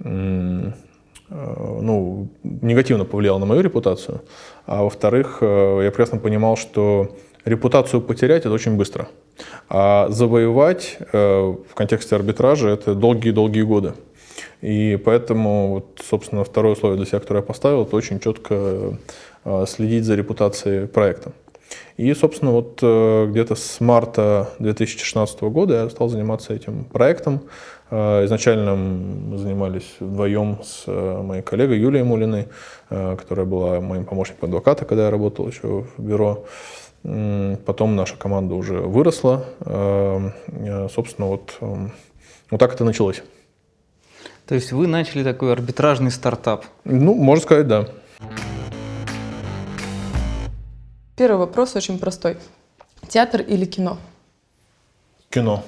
[0.04, 0.72] э,
[1.32, 4.22] ну, негативно повлиял на мою репутацию.
[4.68, 9.08] А во-вторых, э, я прекрасно понимал, что репутацию потерять это очень быстро.
[9.70, 13.94] А завоевать в контексте арбитража это долгие-долгие годы.
[14.62, 18.98] И поэтому, вот, собственно, второе условие для себя, которое я поставил, это очень четко
[19.66, 21.32] следить за репутацией проекта.
[21.98, 27.42] И, собственно, вот э, где-то с марта 2016 года я стал заниматься этим проектом.
[27.92, 32.48] Э, изначально мы занимались вдвоем с моей коллегой Юлией Мулиной,
[32.88, 36.46] которая была моим помощником адвоката, когда я работал еще в бюро.
[37.04, 39.46] Потом наша команда уже выросла.
[40.94, 43.24] Собственно, вот, вот так это началось.
[44.48, 46.66] То есть вы начали такой арбитражный стартап?
[46.84, 47.88] Ну, можно сказать, да.
[51.20, 52.38] Первый вопрос очень простой.
[53.10, 53.98] Театр или кино?
[55.30, 55.66] Кино.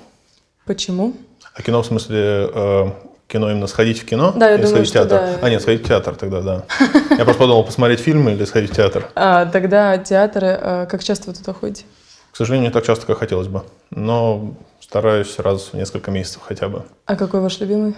[0.65, 1.11] Почему?
[1.53, 2.85] А кино в смысле э,
[3.27, 4.31] кино именно сходить в кино?
[4.33, 5.19] Да, я или думаю, сходить в театр?
[5.19, 5.39] Да.
[5.45, 6.63] А, нет, сходить в театр тогда, да.
[7.17, 9.09] Я просто подумал, посмотреть фильмы или сходить в театр.
[9.13, 11.83] А, тогда театры, э, как часто вы туда ходите?
[12.31, 13.63] К сожалению, не так часто, как хотелось бы.
[13.89, 16.83] Но стараюсь раз в несколько месяцев хотя бы.
[17.05, 17.93] А какой ваш любимый?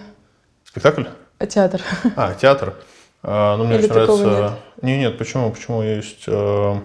[0.64, 1.04] Спектакль?
[1.38, 1.80] А театр.
[2.16, 2.74] А, театр.
[3.22, 4.24] А, ну, мне Или очень нравится...
[4.24, 4.52] нет?
[4.82, 5.52] Не, нет, почему?
[5.52, 6.24] Почему есть...
[6.26, 6.80] Э,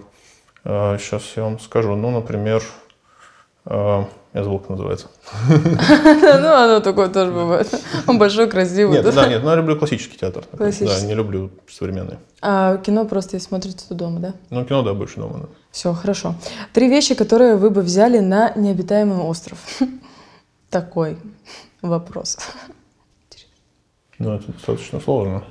[0.64, 1.96] Сейчас а, я вам скажу.
[1.96, 2.62] Ну, например,
[3.64, 5.08] а, я как называется.
[5.48, 7.68] Ну, оно такое тоже бывает.
[8.06, 9.02] Он большой, красивый.
[9.02, 10.44] Нет, да, нет, но я люблю классический театр.
[10.56, 11.00] Классический.
[11.00, 12.18] Да, не люблю современный.
[12.40, 14.34] А кино просто смотрите дома, да?
[14.50, 15.46] Ну, кино, да, больше дома, да.
[15.72, 16.34] Все, хорошо.
[16.72, 19.58] Три вещи, которые вы бы взяли на необитаемый остров.
[20.70, 21.18] Такой
[21.82, 22.38] вопрос.
[24.18, 25.42] Ну, это достаточно сложно.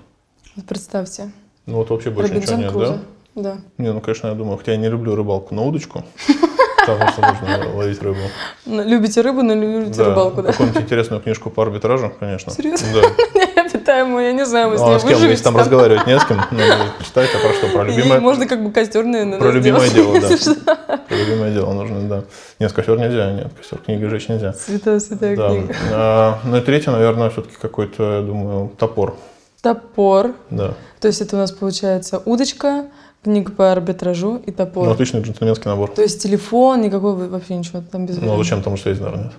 [0.56, 1.32] Вот представьте.
[1.66, 3.00] Ну, вот вообще больше ничего нет, да?
[3.42, 3.58] Да.
[3.78, 6.04] Не, ну, конечно, я думаю, хотя я не люблю рыбалку на удочку,
[6.86, 8.20] потому что нужно ловить рыбу.
[8.66, 10.52] Ну, Любите рыбу, но любите рыбалку, да?
[10.52, 12.52] какую-нибудь интересную книжку по арбитражу, конечно.
[12.52, 12.88] Серьезно?
[12.94, 13.10] Да.
[13.90, 16.20] Необитаемую, я не знаю, вы с Ну, ней а с кем, если там разговаривать не
[16.20, 16.60] с кем, ну,
[17.04, 17.68] читать, а про что?
[17.68, 18.20] Про любимое?
[18.20, 20.28] можно как бы костер, наверное, Про любимое дело, да.
[21.08, 22.24] Про любимое дело нужно, да.
[22.60, 24.54] Нет, костер нельзя, нет, костер книги жечь нельзя.
[24.54, 25.76] Святая, святая книга.
[25.92, 29.16] А, Ну и третье, наверное, все-таки какой-то, я думаю, топор.
[29.62, 30.32] Топор.
[30.50, 30.74] Да.
[31.00, 32.86] То есть это у нас получается удочка,
[33.24, 34.86] книга по арбитражу и топор.
[34.86, 35.90] Ну, отличный джентльменский набор.
[35.92, 38.46] То есть телефон, никакой вообще ничего там без Ну, вариантов.
[38.46, 38.58] зачем?
[38.60, 39.34] Потому что есть, наверное, нет.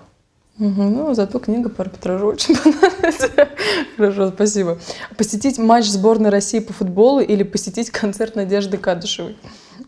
[0.57, 3.29] Мгм, Ну, зато книга по арбитражу очень понравится.
[3.97, 4.77] Хорошо, спасибо.
[5.17, 9.35] Посетить матч сборной России по футболу или посетить концерт Надежды Кадышевой?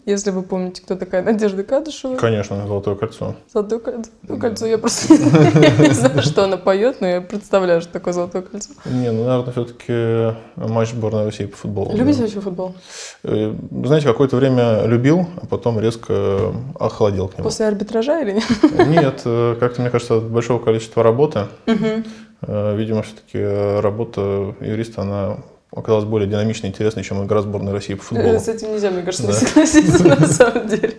[0.05, 2.17] Если вы помните, кто такая Надежда Кадышева.
[2.17, 3.35] Конечно, золотое кольцо.
[3.51, 4.11] Золотое кольцо.
[4.27, 4.65] Золотое кольцо.
[4.65, 8.71] Я просто не знаю, что она поет, но я представляю, что такое золотое кольцо.
[8.85, 11.95] Не, ну, наверное, все-таки матч сборной России по футболу.
[11.95, 12.23] Любите да.
[12.23, 12.75] вообще футбол?
[13.23, 17.43] Э, Знаете, какое-то время любил, а потом резко охладел к нему.
[17.43, 18.87] После арбитража или нет?
[18.87, 25.37] Нет, э, как-то, мне кажется, от большого количества работы, э, видимо, все-таки работа юриста, она
[25.75, 28.39] оказалась более динамичной и интересной, чем игра сборной России по футболу.
[28.39, 29.39] С этим нельзя, мне кажется, не Да.
[29.39, 30.93] согласиться на самом деле.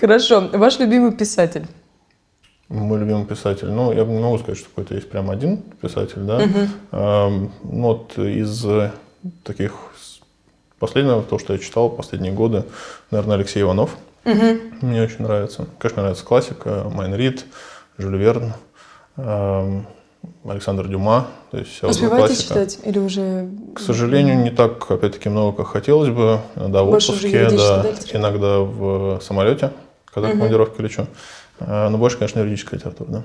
[0.00, 0.48] Хорошо.
[0.52, 1.66] Ваш любимый писатель?
[2.68, 3.68] Мой любимый писатель.
[3.68, 6.40] Ну, я не могу сказать, что какой-то есть прям один писатель, да.
[6.92, 8.92] Ну, вот из э,
[9.42, 9.72] таких
[10.78, 12.64] последнего, то, что я читал последние годы,
[13.10, 13.96] наверное, Алексей Иванов.
[14.24, 15.66] Мне очень нравится.
[15.78, 17.44] Конечно, нравится классика, Майн Рид,
[17.98, 18.52] Жюль Верн,
[19.16, 19.86] эм,
[20.44, 21.28] Александр Дюма.
[21.50, 22.78] То есть вся Успеваете читать?
[22.84, 23.48] Или уже...
[23.74, 26.40] К сожалению, не так, опять-таки, много, как хотелось бы.
[26.56, 29.72] Иногда в Больше отпуске, да, да, иногда в самолете,
[30.06, 31.06] когда в командировке лечу.
[31.60, 33.22] Э, Но больше, конечно, юридическая литература, да.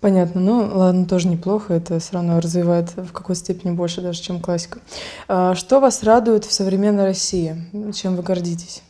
[0.00, 0.40] Понятно.
[0.40, 1.72] Ну, ладно, тоже неплохо.
[1.72, 4.80] Это все равно развивает в какой степени больше даже, чем классика.
[5.28, 7.56] А, Что вас радует в современной России?
[7.94, 8.82] Чем вы гордитесь?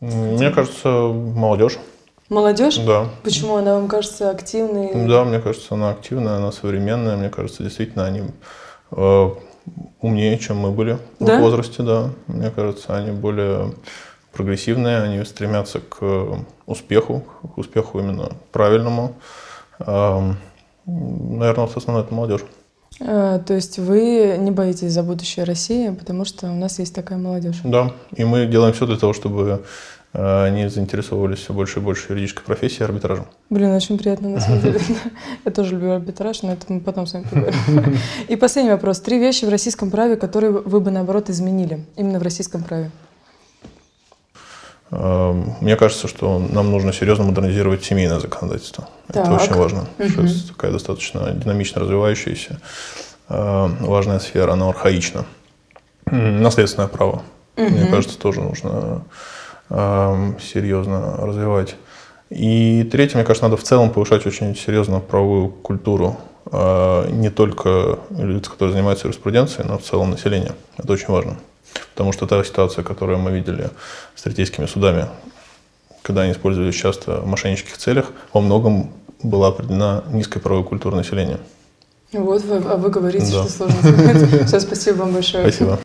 [0.00, 1.78] Мне кажется, молодежь.
[2.30, 2.76] Молодежь?
[2.78, 3.08] Да.
[3.24, 5.06] Почему она вам кажется активной?
[5.08, 7.16] Да, мне кажется, она активная, она современная.
[7.16, 8.22] Мне кажется, действительно, они
[8.92, 9.30] э,
[10.00, 11.38] умнее, чем мы были Да?
[11.38, 12.10] в возрасте, да.
[12.28, 13.74] Мне кажется, они более
[14.32, 19.16] прогрессивные, они стремятся к успеху, к успеху именно правильному.
[19.80, 20.36] Эм,
[20.86, 22.40] Наверное, вот основное это молодежь.
[23.00, 27.18] А, То есть вы не боитесь за будущее России, потому что у нас есть такая
[27.18, 27.60] молодежь.
[27.64, 29.66] Да, и мы делаем все для того, чтобы э,
[30.12, 33.26] они заинтересовывались все больше и больше юридической профессией арбитражем.
[33.48, 34.80] Блин, очень приятно на самом деле.
[35.44, 37.98] Я тоже люблю арбитраж, но это мы потом с вами поговорим.
[38.28, 39.00] И последний вопрос.
[39.00, 41.84] Три вещи в российском праве, которые вы бы, наоборот, изменили.
[41.96, 42.90] Именно в российском праве.
[44.90, 48.88] Э, Мне кажется, что нам нужно серьезно модернизировать семейное законодательство.
[49.08, 49.40] Это Так.
[49.42, 49.86] очень важно.
[49.98, 52.60] Сейчас такая достаточно динамично развивающаяся
[53.28, 55.24] э, важная сфера, она архаична.
[56.06, 57.22] Наследственное право.
[57.56, 58.98] Мне кажется, тоже нужно э,
[59.70, 61.76] серьезно развивать.
[62.30, 66.16] И третье, мне кажется, надо в целом повышать очень серьезно правовую культуру
[66.52, 70.52] э, не только лиц, которые занимаются юриспруденцией, но в целом населения.
[70.78, 71.38] Это очень важно.
[71.92, 73.70] Потому что та ситуация, которую мы видели
[74.14, 75.06] с третейскими судами,
[76.02, 81.38] когда они использовались часто в мошеннических целях, во многом была определена низкой правовой культурой населения.
[82.12, 83.44] Вот, вы, а вы говорите, Да.
[83.44, 84.46] что сложно сделать.
[84.46, 85.42] Все, спасибо вам большое.
[85.42, 85.78] Спасибо.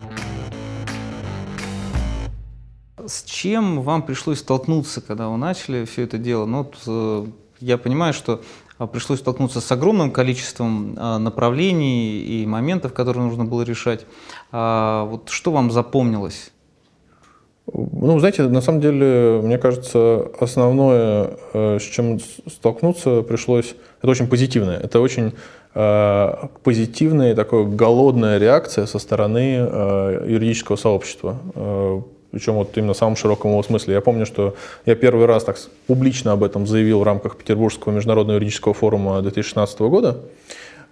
[3.07, 6.45] С чем вам пришлось столкнуться, когда вы начали все это дело?
[6.45, 7.25] Ну, вот, э,
[7.59, 8.41] я понимаю, что
[8.77, 14.05] а, пришлось столкнуться с огромным количеством а, направлений и моментов, которые нужно было решать.
[14.51, 16.51] А вот что вам запомнилось?
[17.73, 24.27] Ну, знаете, на самом деле, мне кажется, основное, э, с чем столкнуться пришлось, это очень
[24.27, 24.77] позитивное.
[24.77, 25.33] Это очень
[25.73, 31.37] э, позитивная и такая голодная реакция со стороны э, юридического сообщества.
[31.55, 32.01] Э,
[32.35, 33.93] Причем вот именно в самом широком его смысле.
[33.93, 35.55] Я помню, что я первый раз так
[35.87, 40.17] публично об этом заявил в рамках Петербургского международного юридического форума 2016 года.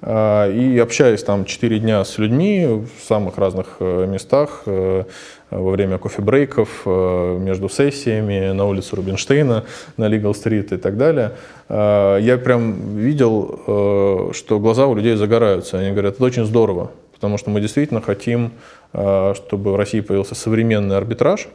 [0.01, 5.03] А, И общаясь там 4 дня с людьми в самых разных э, местах, э,
[5.49, 9.65] во время кофе-брейков, э, между сессиями, на улице Рубинштейна,
[9.97, 11.33] на Лигал-стрит и так далее,
[11.67, 15.77] э, я прям видел, что глаза у людей загораются.
[15.77, 16.91] Они говорят, это очень здорово,
[17.23, 18.51] потому что мы действительно хотим,
[18.91, 21.47] э, чтобы в России появился современный арбитраж,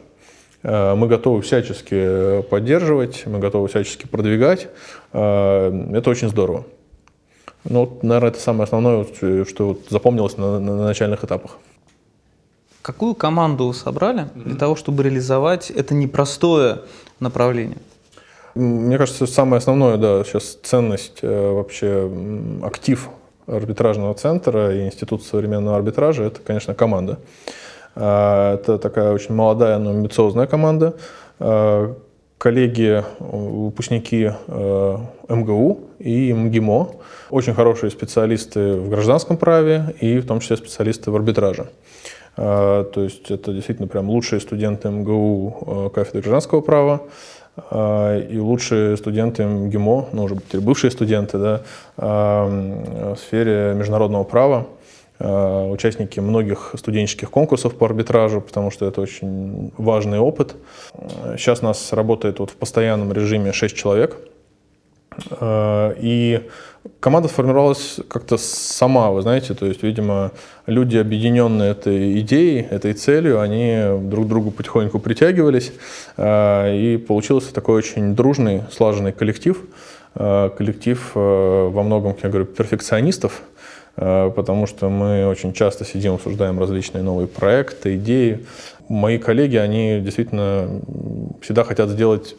[0.63, 4.67] Э, Мы готовы всячески поддерживать, мы готовы всячески продвигать.
[5.13, 6.63] Э, Это очень здорово.
[7.63, 9.05] Ну, вот, наверное, это самое основное,
[9.45, 11.51] что вот запомнилось на, на- на начальных этапах.
[12.81, 16.79] Какую команду вы собрали для того, чтобы реализовать это непростое
[17.21, 17.77] направление?
[18.55, 22.11] Мне кажется, самое основное, да, сейчас ценность, вообще
[22.63, 23.09] актив
[23.49, 27.19] арбитражного центра и Института современного арбитража, это, конечно, команда.
[27.95, 30.95] А, Это такая очень молодая, но амбициозная команда.
[31.39, 31.95] А,
[32.39, 36.89] Коллеги, выпускники э, МГУ и МГИМО,
[37.31, 41.67] очень хорошие специалисты в гражданском праве и в том числе специалисты в арбитраже.
[42.37, 47.07] А, То есть это действительно прям лучшие студенты МГУ кафедры гражданского права а,
[47.71, 51.61] и лучшие студенты МГИМО, ну уже бывшие студенты, да,
[51.97, 54.67] а, в сфере международного права,
[55.19, 60.55] а, участники многих студенческих конкурсов по арбитражу, потому что это очень важный опыт.
[60.93, 64.17] А, Сейчас у нас работает вот в постоянном режиме 6 человек.
[65.39, 66.41] Э, И
[66.99, 70.31] команда сформировалась как-то сама, вы знаете, то есть, видимо,
[70.65, 75.73] люди, объединенные этой идеей, этой целью, они друг к другу потихоньку притягивались,
[76.17, 79.57] э, и получился такой очень дружный, слаженный коллектив,
[80.15, 83.41] Э, коллектив во многом, как я говорю, перфекционистов,
[83.95, 88.45] потому что мы очень часто сидим, обсуждаем различные новые проекты, идеи.
[88.87, 90.81] Мои коллеги, они действительно
[91.41, 92.35] всегда хотят сделать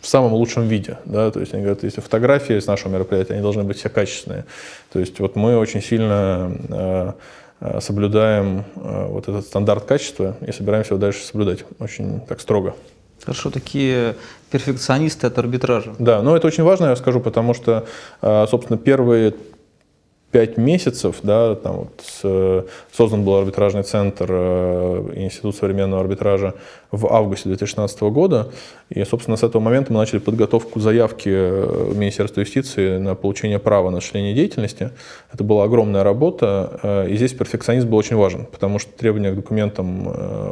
[0.00, 0.98] в самом лучшем виде.
[1.04, 1.30] Да?
[1.30, 4.44] То есть они говорят, если фотографии с нашего мероприятия, они должны быть все качественные.
[4.92, 7.12] То есть вот мы очень сильно э,
[7.60, 12.74] э, соблюдаем э, вот этот стандарт качества и собираемся его дальше соблюдать очень так строго.
[13.22, 14.14] Хорошо, такие
[14.50, 15.94] перфекционисты от арбитража.
[15.98, 17.84] Да, но это очень важно, я скажу, потому что,
[18.22, 19.34] собственно, первые
[20.30, 26.54] пять месяцев, да, там вот с, создан был арбитражный центр э, Институт современного арбитража
[26.90, 28.48] в августе 2016 года,
[28.90, 33.90] и, собственно, с этого момента мы начали подготовку заявки э, Министерства юстиции на получение права
[33.90, 34.90] на осуществление деятельности.
[35.32, 39.36] Это была огромная работа, э, и здесь перфекционизм был очень важен, потому что требования к
[39.36, 40.08] документам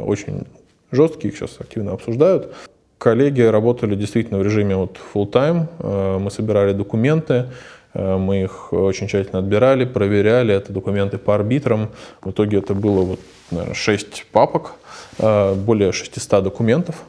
[0.07, 0.45] очень
[0.91, 2.53] жесткие, их сейчас активно обсуждают.
[2.97, 7.45] Коллеги работали действительно в режиме вот full time, э, мы собирали документы,
[7.93, 10.53] мы их очень тщательно отбирали, проверяли.
[10.53, 11.89] Это документы по арбитрам.
[12.21, 13.19] В итоге это было вот,
[13.51, 14.73] наверное, 6 папок,
[15.19, 17.03] э, более 600 документов.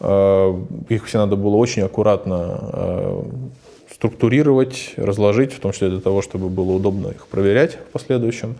[0.00, 0.54] Э,
[0.88, 3.24] их все надо было очень аккуратно
[3.92, 8.56] структурировать, разложить, в том числе для того, чтобы было удобно их проверять в последующем.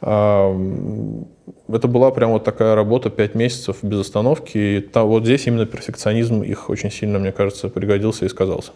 [0.00, 4.58] Это была прям вот такая работа 5 месяцев без остановки.
[4.58, 8.70] И там, вот здесь именно перфекционизм их очень сильно, мне кажется, пригодился и сказался.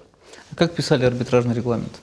[0.56, 2.00] Как писали арбитражный регламент?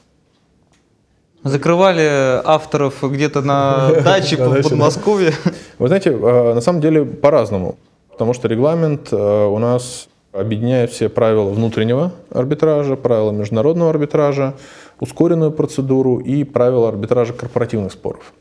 [1.45, 5.31] Закрывали авторов где-то на даче в Подмосковье.
[5.77, 7.77] Вы знаете, э, на самом деле по-разному.
[8.09, 14.55] Потому что регламент э, у нас объединяет все правила внутреннего арбитража, правила международного арбитража,
[14.99, 18.33] ускоренную процедуру и правила арбитража корпоративных споров.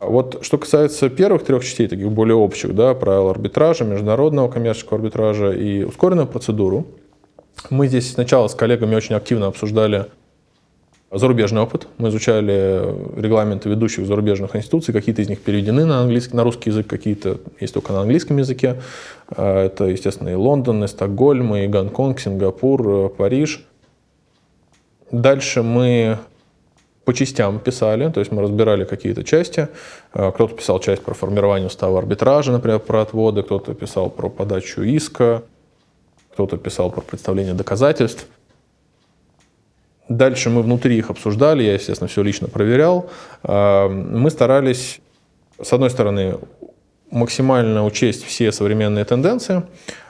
[0.00, 5.52] Вот что касается первых трех частей, таких более общих, да, правил арбитража, международного коммерческого арбитража
[5.52, 6.86] и ускоренную процедуру,
[7.68, 10.06] мы здесь сначала с коллегами очень активно обсуждали
[11.12, 11.88] Зарубежный опыт.
[11.98, 12.84] Мы изучали
[13.20, 14.94] регламенты ведущих зарубежных институций.
[14.94, 18.80] Какие-то из них переведены на, английский, на русский язык, какие-то есть только на английском языке.
[19.28, 23.66] А, это, естественно, и Лондон, и Стокгольм, и Гонконг, Сингапур, э, Париж.
[25.10, 26.18] Дальше мы
[27.04, 29.66] по частям писали, то есть мы разбирали какие-то части.
[30.12, 34.82] А, кто-то писал часть про формирование устава арбитража, например, про отводы, кто-то писал про подачу
[34.82, 35.42] иска,
[36.34, 38.28] кто-то писал про представление доказательств.
[40.10, 43.08] Дальше мы внутри их обсуждали, я, естественно, все лично проверял.
[43.44, 45.00] А, мы старались,
[45.62, 46.34] с одной стороны,
[47.12, 49.62] максимально учесть все современные тенденции,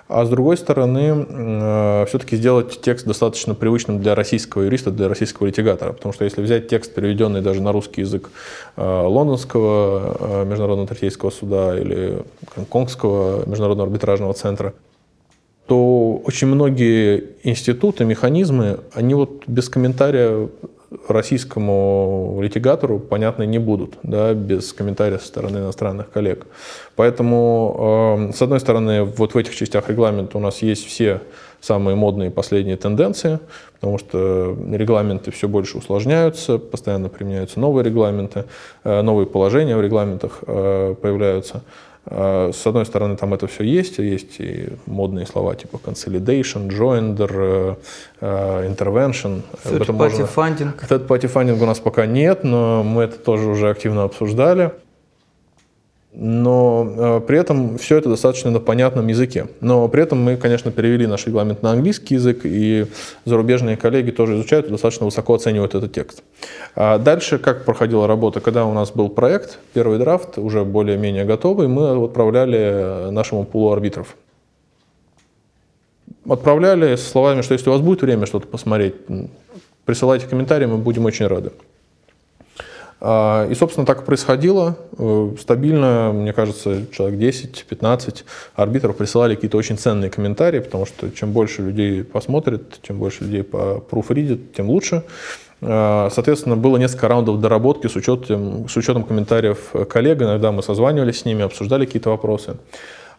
[0.09, 5.49] а с другой стороны, а, все-таки сделать текст достаточно привычным для российского юриста, для российского
[5.49, 5.93] литигатора.
[5.93, 8.31] Потому что если взять текст, переведенный даже на русский язык
[8.77, 12.23] а, Лондонского международного третейского суда или
[12.57, 14.73] Гонконгского международного арбитражного центра,
[15.71, 20.49] то очень многие институты, механизмы, они вот без комментария
[21.07, 26.49] российскому литигатору понятны не будут, да, без комментария со стороны иностранных коллег.
[26.97, 31.21] Поэтому, э, с одной стороны, вот в этих частях регламента у нас есть все
[31.61, 33.39] самые модные последние тенденции,
[33.75, 38.47] потому что регламенты все больше усложняются, постоянно применяются новые регламенты,
[38.83, 41.63] э, новые положения в регламентах э, появляются.
[42.07, 47.31] А, с одной стороны, там это все есть, есть и модные слова типа consolidation, joinder,
[47.33, 47.75] э,
[48.21, 49.43] э, intervention.
[49.65, 50.25] Third party можно...
[50.25, 50.73] funding.
[50.89, 54.73] Third party funding у нас пока нет, но мы это тоже уже активно обсуждали
[56.13, 59.47] но э, при этом все это достаточно на понятном языке.
[59.61, 62.87] Но при этом мы, конечно, перевели наш регламент на английский язык, и
[63.25, 66.23] зарубежные коллеги тоже изучают и достаточно высоко оценивают этот текст.
[66.75, 71.69] А дальше, как проходила работа, когда у нас был проект, первый драфт, уже более-менее готовый,
[71.69, 74.17] мы отправляли нашему пулу арбитров.
[76.29, 78.95] Отправляли с словами, что если у вас будет время что-то посмотреть,
[79.85, 81.53] присылайте комментарии, мы будем очень рады.
[83.01, 84.77] А, и, собственно, так и происходило.
[84.99, 88.25] Э, стабильно, мне кажется, человек 10-15
[88.55, 93.43] арбитров присылали какие-то очень ценные комментарии, потому что чем больше людей посмотрит, чем больше людей
[93.43, 95.03] пруфридит, тем лучше.
[95.63, 100.21] А, соответственно, было несколько раундов доработки с учетом, с учетом комментариев коллег.
[100.21, 102.57] Иногда мы созванивались с ними, обсуждали какие-то вопросы.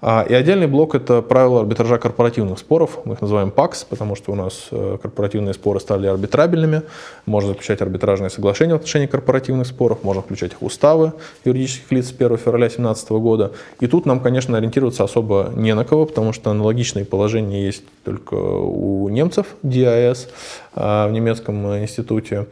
[0.03, 2.99] А, и отдельный блок– это правила арбитража корпоративных споров.
[3.05, 6.81] Мы их называем ПАКС, потому что у нас э, корпоративные споры стали арбитрабельными.
[7.27, 11.13] Можно заключать арбитражные соглашения в отношении корпоративных споров, можно включать их уставы
[11.45, 13.51] юридических лиц с 1 февраля 2017 года.
[13.79, 18.33] И тут нам, конечно, ориентироваться особо не на кого, потому что аналогичные положения есть только
[18.33, 20.29] у немцев, DIS,
[20.73, 22.47] а, в немецком институте.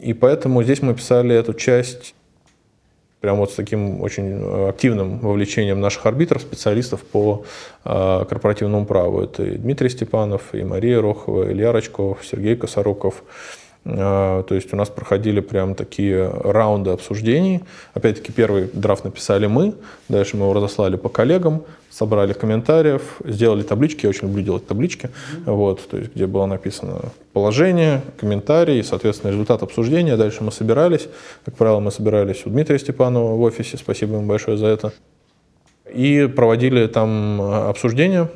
[0.00, 2.14] И поэтому здесь мы писали эту часть
[3.26, 7.42] прям вот с таким очень э, активным вовлечением наших арбитров, специалистов по
[7.84, 9.20] э, корпоративному праву.
[9.20, 13.24] Это и Дмитрий Степанов, и Мария Рохова, Илья Рачков, Сергей Косороков,
[13.86, 17.62] То есть у нас проходили прям такие раунды обсуждений.
[17.94, 19.74] Опять-таки первый драфт написали мы,
[20.08, 25.10] дальше мы его разослали по коллегам, собрали комментариев, сделали таблички, я очень люблю делать таблички,
[25.44, 27.00] вот, то есть где было написано
[27.32, 30.16] положение, комментарий, соответственно, результат обсуждения.
[30.16, 31.08] Дальше мы собирались,
[31.44, 34.92] как правило, мы собирались у Дмитрия Степанова в офисе, спасибо ему большое за это,
[35.94, 38.28] и проводили там обсуждения.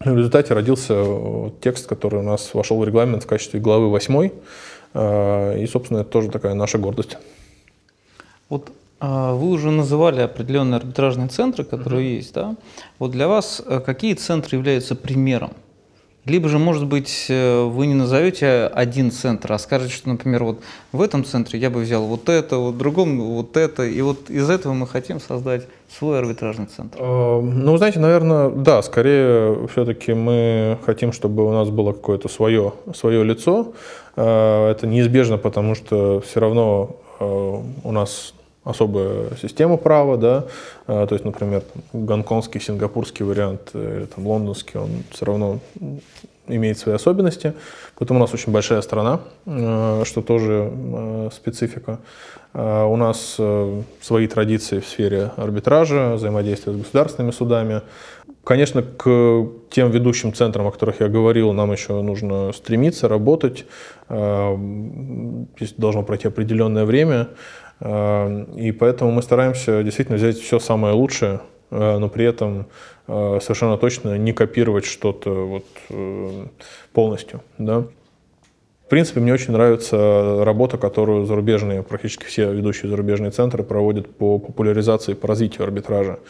[0.00, 4.30] В результате родился текст, который у нас вошел в регламент в качестве главы 8, э,
[4.96, 7.18] и, собственно, это тоже такая наша гордость.
[8.48, 12.16] Вот а, вы уже называли определенные арбитражные центры, которые mm-hmm.
[12.16, 12.56] есть, да?
[12.98, 15.52] Вот для вас э, какие центры являются примером?
[16.24, 20.60] Либо же, может быть, э, вы не назовете один центр, а скажете, что, например, вот
[20.90, 24.30] в этом центре я бы взял вот это, вот в другом вот это, и вот
[24.30, 26.98] из этого мы хотим создать свой арбитражный центр.
[27.00, 32.72] А, ну, знаете, наверное, да, скорее все-таки мы хотим, чтобы у нас было какое-то свое,
[32.94, 33.74] свое лицо.
[34.16, 38.34] А, это неизбежно, потому что все равно у нас
[38.66, 40.44] особая система права, да,
[40.88, 41.62] а, то есть, например,
[41.92, 45.60] гонконгский, сингапурский вариант э, или там лондонский, он все равно
[46.48, 47.54] имеет свои особенности.
[47.96, 51.98] Потом у нас очень большая страна, э, что тоже э, специфика.
[52.54, 53.38] У нас
[54.00, 57.82] свои традиции в сфере арбитража, взаимодействия с государственными судами.
[58.46, 63.66] Конечно, к тем ведущим центрам, о которых я говорил, нам еще нужно стремиться, работать.
[64.08, 64.56] А,
[65.56, 67.30] здесь должно пройти определенное время.
[67.80, 71.40] Эм, и поэтому мы стараемся действительно взять все самое лучшее,
[71.72, 72.66] э, но при этом
[73.08, 76.46] э, совершенно точно не копировать что-то вот э,
[76.92, 77.42] полностью.
[77.58, 77.86] Да?
[78.86, 84.38] В принципе, мне очень нравится работа, которую зарубежные, практически все ведущие зарубежные центры проводят по
[84.38, 86.20] популяризации, по развитию арбитража.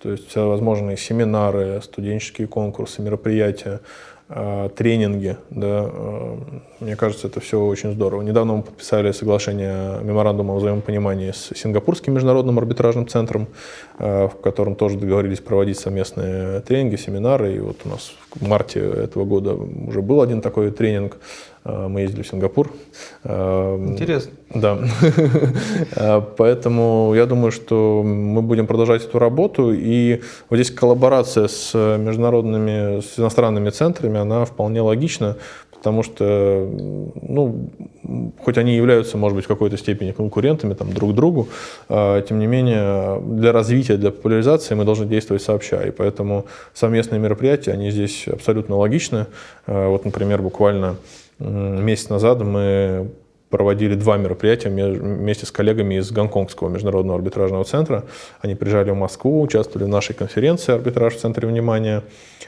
[0.00, 3.80] То есть всевозможные семинары, студенческие конкурсы, мероприятия,
[4.26, 5.36] Э, тренинги.
[5.50, 6.36] Да, э,
[6.80, 8.22] мне кажется, это все очень здорово.
[8.22, 13.48] Недавно мы подписали соглашение меморандума о взаимопонимании с Сингапурским международным арбитражным центром,
[13.98, 17.56] э, в котором тоже договорились проводить совместные тренинги, семинары.
[17.56, 21.18] И вот у нас в марте этого года уже был один такой тренинг.
[21.64, 22.70] Мы ездили в Сингапур.
[23.24, 24.32] Интересно.
[24.54, 24.78] Да.
[26.36, 29.72] Поэтому я думаю, что мы будем продолжать эту работу.
[29.72, 35.36] И вот здесь коллаборация с международными, с иностранными центрами, она вполне логична,
[35.70, 36.68] потому что,
[37.22, 37.70] ну,
[38.42, 41.48] хоть они являются, может быть, в какой-то степени конкурентами там, друг другу,
[41.88, 45.82] тем не менее, для развития, для популяризации мы должны действовать сообща.
[45.82, 46.44] И поэтому
[46.74, 49.26] совместные мероприятия, они здесь абсолютно логичны.
[49.66, 50.96] Вот, например, буквально
[51.38, 53.10] месяц назад мы
[53.54, 58.02] проводили два мероприятия вместе с коллегами из Гонконгского международного арбитражного центра.
[58.40, 62.02] Они приезжали в Москву, участвовали в нашей конференции «Арбитраж в центре внимания».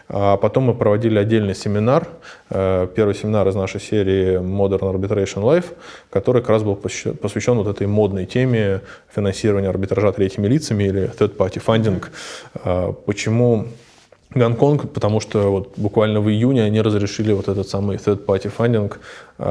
[0.08, 2.08] А потом мы проводили отдельный семинар,
[2.50, 5.66] э, первый семинар из нашей серии Modern Arbitration Life,
[6.10, 8.80] который как раз был посвящен вот этой модной теме
[9.14, 12.04] финансирования арбитража третьими лицами или third party funding.
[12.64, 13.66] А почему
[14.30, 18.94] Гонконг, потому что вот буквально в июне они разрешили вот этот самый third party funding
[19.38, 19.44] э,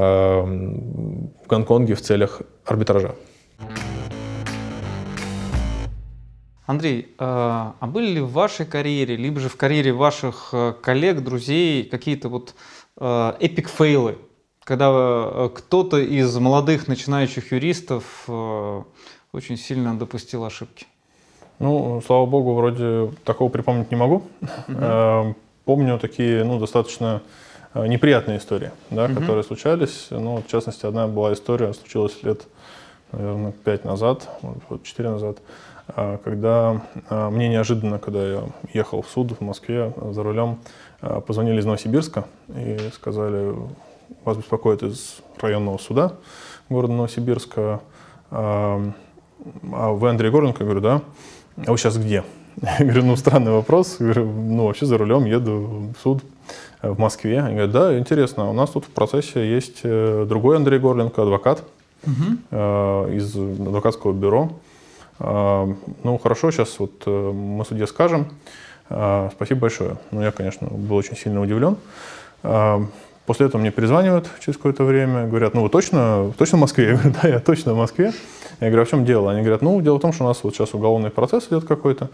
[1.44, 3.14] в Гонконге в целях арбитража.
[6.66, 11.22] Андрей, э, а были ли в вашей карьере, либо же в карьере ваших э, коллег,
[11.22, 12.54] друзей какие-то вот
[12.98, 14.16] эпик фейлы,
[14.64, 20.86] когда кто-то из молодых начинающих юристов очень сильно допустил ошибки?
[21.58, 24.22] Ну, слава богу, вроде такого припомнить не могу.
[24.68, 25.34] Угу.
[25.64, 27.22] Помню такие, ну, достаточно
[27.74, 29.14] э, неприятные истории, да, угу.
[29.14, 30.08] которые случались.
[30.10, 32.42] Ну, в частности, одна была история, случилась лет,
[33.12, 34.28] наверное, пять назад,
[34.68, 35.38] вот четыре назад,
[35.88, 38.42] э, когда мне неожиданно, когда я
[38.74, 40.58] ехал в суд в Москве за рулем,
[41.26, 43.54] позвонили из Новосибирска и сказали,
[44.24, 46.12] вас беспокоит из районного суда
[46.68, 47.80] города Новосибирска,
[48.30, 48.92] а
[49.62, 50.60] вы Андрей Горленко?
[50.60, 51.02] Я говорю, да
[51.64, 52.24] а вы сейчас где?
[52.62, 53.96] Я говорю, ну, странный вопрос.
[53.98, 56.22] Я говорю, ну, вообще за рулем еду в суд
[56.82, 57.40] в Москве.
[57.40, 61.64] Они говорят, да, интересно, у нас тут в процессе есть э, другой Андрей Горленко, адвокат
[62.04, 62.56] угу.
[63.10, 64.52] из адвокатского бюро.
[65.18, 65.66] Э,
[66.04, 68.28] ну, хорошо, сейчас вот мы судье скажем.
[68.88, 69.96] Спасибо большое.
[70.12, 71.76] Ну, я, конечно, был очень сильно удивлен.
[73.26, 76.86] После этого мне перезванивают через какое-то время, говорят, ну вы точно, точно в Москве?
[76.90, 78.12] Я говорю, да, я точно в Москве.
[78.60, 79.30] Я говорю, а в чем дело?
[79.30, 82.08] Они говорят, ну, дело в том, что у нас вот сейчас уголовный процесс идет какой-то.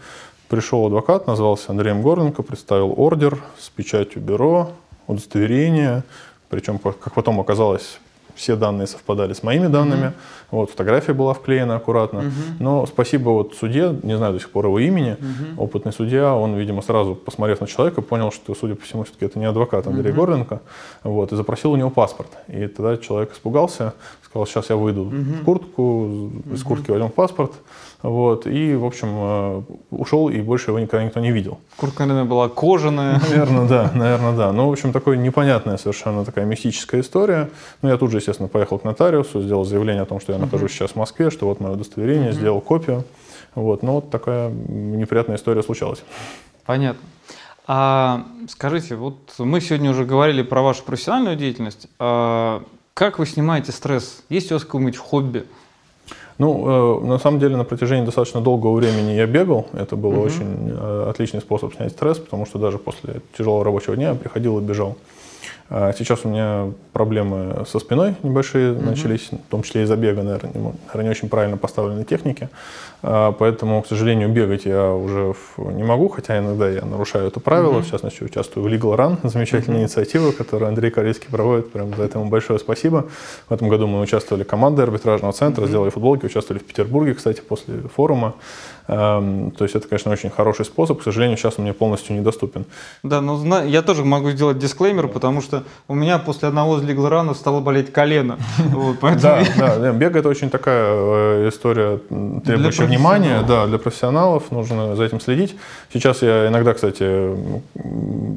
[0.49, 4.71] Пришел адвокат, назвался Андреем Горленко, представил ордер с печатью бюро,
[5.07, 6.03] удостоверение.
[6.49, 7.99] Причем, как потом оказалось,
[8.35, 10.07] все данные совпадали с моими данными.
[10.07, 10.51] Mm-hmm.
[10.51, 12.19] Вот, фотография была вклеена аккуратно.
[12.19, 12.31] Mm-hmm.
[12.59, 15.57] Но спасибо вот суде, не знаю до сих пор его имени, mm-hmm.
[15.57, 19.39] опытный судья, он, видимо, сразу, посмотрев на человека, понял, что, судя по всему, все-таки это
[19.39, 20.15] не адвокат Андрей mm-hmm.
[20.15, 20.61] Горленко,
[21.03, 22.29] вот, и запросил у него паспорт.
[22.47, 23.93] И тогда человек испугался,
[24.33, 25.41] сказал, сейчас я выйду mm-hmm.
[25.41, 27.53] в куртку, из куртки возьмем паспорт,
[28.01, 29.61] вот, и, в общем, э,
[29.91, 31.59] ушел, и больше его никогда никто не видел.
[31.77, 33.19] Куртка, наверное, была кожаная.
[33.21, 34.51] Наверное, да, наверное, да.
[34.51, 37.49] Ну, в общем, такая непонятная совершенно такая мистическая история.
[37.81, 40.71] Ну, я тут же, естественно, поехал к нотариусу, сделал заявление о том, что я нахожусь
[40.71, 43.03] сейчас в Москве, что вот мое удостоверение, сделал копию.
[43.53, 46.03] Вот, ну, вот такая неприятная история случалась.
[46.65, 47.01] Понятно.
[47.67, 51.87] А скажите, вот мы сегодня уже говорили про вашу профессиональную деятельность.
[51.99, 52.63] А
[52.93, 54.23] как вы снимаете стресс?
[54.29, 55.45] Есть у вас какое-нибудь хобби?
[56.37, 59.67] Ну, э, на самом деле, на протяжении достаточно долгого времени я бегал.
[59.73, 60.21] Это был угу.
[60.21, 64.59] очень э, отличный способ снять стресс, потому что даже после тяжелого рабочего дня я приходил
[64.59, 64.97] и бежал.
[65.69, 68.85] А сейчас у меня проблемы со спиной небольшие mm-hmm.
[68.85, 72.49] начались, в том числе из-за бега, наверное, не, наверное, не очень правильно поставленной техники.
[73.05, 77.79] А, поэтому, к сожалению, бегать я уже не могу, хотя иногда я нарушаю это правило.
[77.79, 77.81] Mm-hmm.
[77.81, 79.83] В частности, участвую в Legal Run, замечательная mm-hmm.
[79.83, 81.71] инициатива, которую Андрей Корейский проводит.
[81.71, 83.05] Прям за это ему большое спасибо.
[83.49, 85.67] В этом году мы участвовали командой арбитражного центра, mm-hmm.
[85.67, 88.35] сделали футболки, участвовали в Петербурге, кстати, после форума.
[88.87, 90.99] Эм, то есть это, конечно, очень хороший способ.
[90.99, 92.65] К сожалению, сейчас он мне полностью недоступен.
[93.01, 97.37] Да, но я тоже могу сделать дисклеймер, потому что у меня после одного из лиглранов
[97.37, 98.37] стало болеть колено.
[99.21, 101.99] Да, да, бег это очень такая э, история,
[102.43, 103.43] требующая внимания.
[103.47, 105.55] Да, для профессионалов нужно за этим следить.
[105.91, 107.35] Сейчас я иногда, кстати,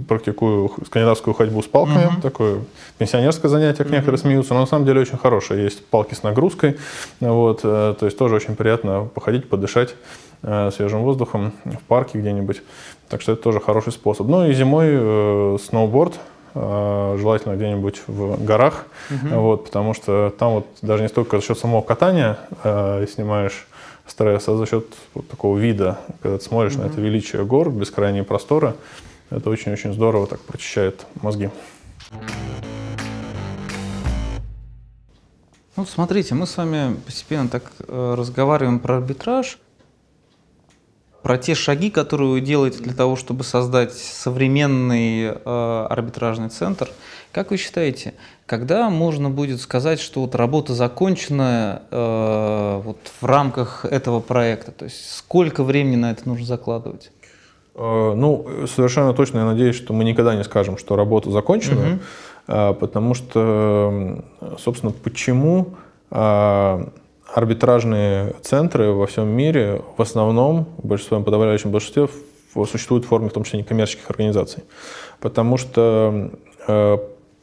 [0.09, 2.11] практикую скандинавскую ходьбу с палками.
[2.23, 2.61] Такое
[2.99, 5.65] пенсионерское занятие, как некоторые смеются, но на самом деле очень хорошее.
[5.65, 6.79] Есть палки с нагрузкой.
[7.21, 9.95] Вот, э, то есть тоже очень приятно походить, подышать.
[10.43, 12.63] Э, свежим воздухом в парке где-нибудь.
[13.09, 14.27] Так что это тоже хороший способ.
[14.27, 16.15] Ну и зимой э, сноуборд,
[16.55, 19.41] э, желательно где-нибудь в горах, угу.
[19.41, 23.67] вот, потому что там вот даже не столько за счет самого катания э, снимаешь
[24.07, 26.83] стресс, а за счет вот такого вида, когда ты смотришь угу.
[26.83, 28.75] на это величие гор, бескрайние просторы,
[29.31, 31.51] это очень-очень здорово так прочищает мозги.
[35.77, 39.59] Ну, смотрите, мы с вами постепенно так э, разговариваем про арбитраж
[41.27, 46.89] про те шаги, которые вы делаете для того, чтобы создать современный э, арбитражный центр.
[47.37, 48.15] Как вы считаете,
[48.47, 54.73] когда можно будет сказать, что вот работа закончена э, вот в рамках этого проекта?
[54.73, 57.11] То есть сколько времени на это нужно закладывать?
[57.75, 62.01] Э, ну, совершенно точно я надеюсь, что мы никогда не скажем, что работа закончена,
[62.49, 62.75] угу.
[62.81, 64.25] потому что,
[64.59, 65.75] собственно, почему
[66.11, 66.87] э,
[67.35, 72.09] арбитражные центры во всем мире в основном, в большинстве, подавляющем большинстве,
[72.55, 74.63] существуют в форме в том числе некоммерческих организаций.
[75.21, 76.31] Потому что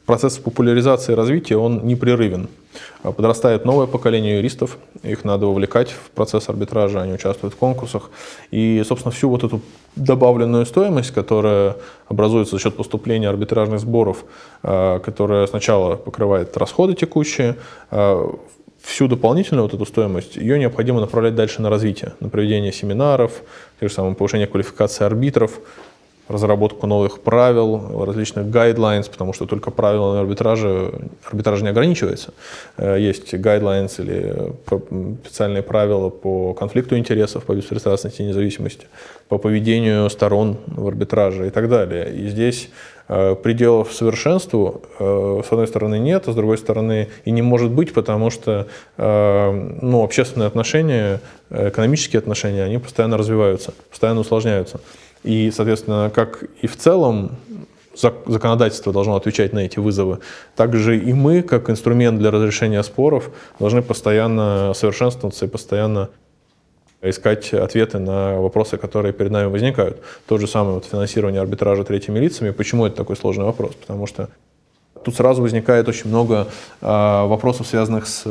[0.06, 2.48] процесс популяризации и развития, он непрерывен.
[3.02, 8.10] Подрастает новое поколение юристов, их надо вовлекать в процесс арбитража, они участвуют в конкурсах.
[8.50, 9.60] И, собственно, всю вот эту
[9.96, 11.76] добавленную стоимость, которая
[12.08, 14.24] образуется за счет поступления арбитражных сборов,
[14.62, 17.56] э, которая сначала покрывает расходы текущие,
[17.90, 18.28] э,
[18.84, 23.32] всю дополнительную вот эту стоимость, ее необходимо направлять дальше на развитие, на проведение семинаров,
[23.80, 25.58] те же самые повышение квалификации арбитров,
[26.28, 30.92] разработку новых правил, различных guidelines, потому что только правила арбитража,
[31.24, 32.32] арбитраж не ограничивается.
[32.76, 34.52] Э, есть guidelines или
[35.22, 38.86] специальные правила по конфликту интересов, по беспристрастности и независимости,
[39.28, 42.14] по поведению сторон в арбитраже и так далее.
[42.14, 42.70] И здесь
[43.08, 47.70] э, пределов совершенству, э, с одной стороны, нет, а с другой стороны и не может
[47.70, 48.66] быть, потому что
[48.96, 51.20] ну, общественные отношения,
[51.50, 54.80] экономические отношения, они постоянно развиваются, постоянно усложняются.
[55.24, 57.32] И, соответственно, как и в целом
[58.26, 60.18] законодательство должно отвечать на эти вызовы,
[60.54, 66.10] также и мы, как инструмент для разрешения споров, должны постоянно совершенствоваться и постоянно
[67.00, 70.00] искать ответы на вопросы, которые перед нами возникают.
[70.26, 72.50] То же самое вот финансирование арбитража третьими лицами.
[72.50, 73.74] Почему это такой сложный вопрос?
[73.74, 74.28] Потому что
[75.04, 76.48] тут сразу возникает очень много
[76.80, 78.24] э, вопросов, связанных с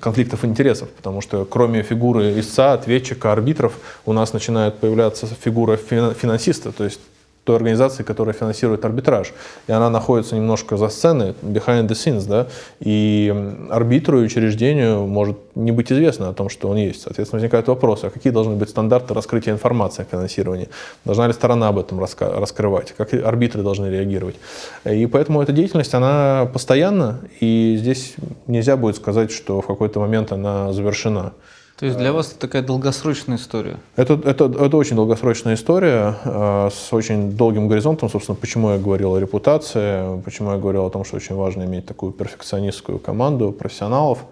[0.00, 3.74] конфликтов интересов, потому что кроме фигуры истца, ответчика, арбитров,
[4.04, 7.00] у нас начинает появляться фигура финансиста, то есть
[7.44, 9.32] той организации, которая финансирует арбитраж.
[9.66, 12.46] И она находится немножко за сценой, behind the scenes, да,
[12.80, 13.32] и
[13.70, 17.02] арбитру и учреждению может не быть известно о том, что он есть.
[17.02, 20.68] Соответственно, возникает вопрос, а какие должны быть стандарты раскрытия информации о финансировании?
[21.04, 22.94] Должна ли сторона об этом раскрывать?
[22.96, 24.36] Как арбитры должны реагировать?
[24.84, 28.14] И поэтому эта деятельность, она постоянна, и здесь
[28.46, 31.32] нельзя будет сказать, что в какой-то момент она завершена.
[31.76, 33.78] То есть для вас это такая долгосрочная история?
[33.96, 38.08] Это, это, это очень долгосрочная история э, с очень долгим горизонтом.
[38.08, 41.84] Собственно, почему я говорил о репутации, почему я говорил о том, что очень важно иметь
[41.84, 44.24] такую перфекционистскую команду профессионалов,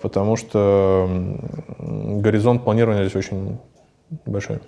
[0.00, 1.08] потому что
[1.80, 3.58] горизонт планирования здесь очень
[4.24, 4.60] большой.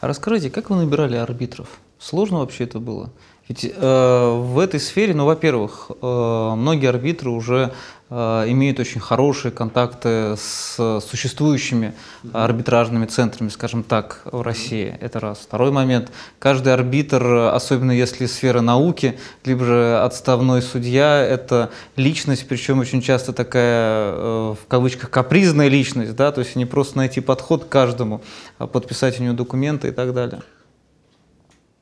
[0.00, 1.78] А расскажите, как вы набирали арбитров?
[2.00, 3.10] Сложно вообще это было?
[3.50, 7.72] Ведь э, в этой сфере, ну, во-первых, э, многие арбитры уже
[8.08, 8.14] э,
[8.46, 11.92] имеют очень хорошие контакты с существующими
[12.32, 14.96] арбитражными центрами, скажем так, в России.
[15.00, 15.38] Это раз.
[15.38, 16.12] Второй момент.
[16.38, 23.32] Каждый арбитр, особенно если сфера науки, либо же отставной судья, это личность, причем очень часто
[23.32, 28.20] такая, э, в кавычках, капризная личность, да, то есть не просто найти подход к каждому,
[28.58, 30.40] а подписать у него документы и так далее.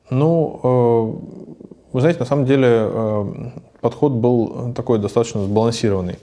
[0.09, 1.48] Ну, э,
[1.91, 3.25] вы знаете, на самом деле э,
[3.81, 6.17] подход был такой достаточно сбалансированный.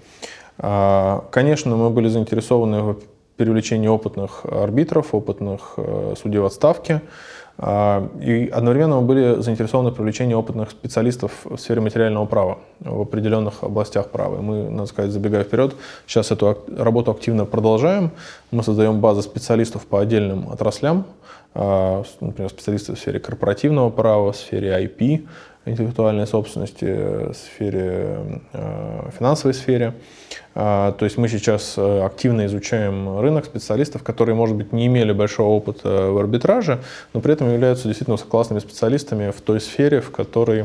[0.58, 2.96] А, конечно, мы были заинтересованы в
[3.36, 7.02] привлечении опытных арбитров, опытных э, судей в отставке.
[7.58, 13.00] А, и одновременно мы были заинтересованы в привлечении опытных специалистов в сфере материального права в
[13.00, 14.38] определенных областях права.
[14.38, 15.74] И мы, надо сказать, забегая вперед,
[16.06, 18.10] сейчас эту работу активно продолжаем.
[18.50, 21.06] Мы создаем базы специалистов по отдельным отраслям,
[21.54, 25.26] а, например, специалисты в сфере корпоративного права, в сфере IP,
[25.66, 29.94] интеллектуальной собственности, в сфере, а, финансовой сфере.
[30.54, 35.12] А, то есть мы сейчас э, активно изучаем рынок специалистов, которые, может быть, не имели
[35.12, 36.78] большого опыта в арбитраже,
[37.12, 40.64] но при этом являются действительно классными специалистами в той сфере, в которой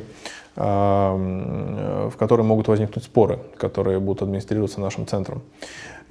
[0.53, 5.41] в которой могут возникнуть споры, которые будут администрироваться нашим центром.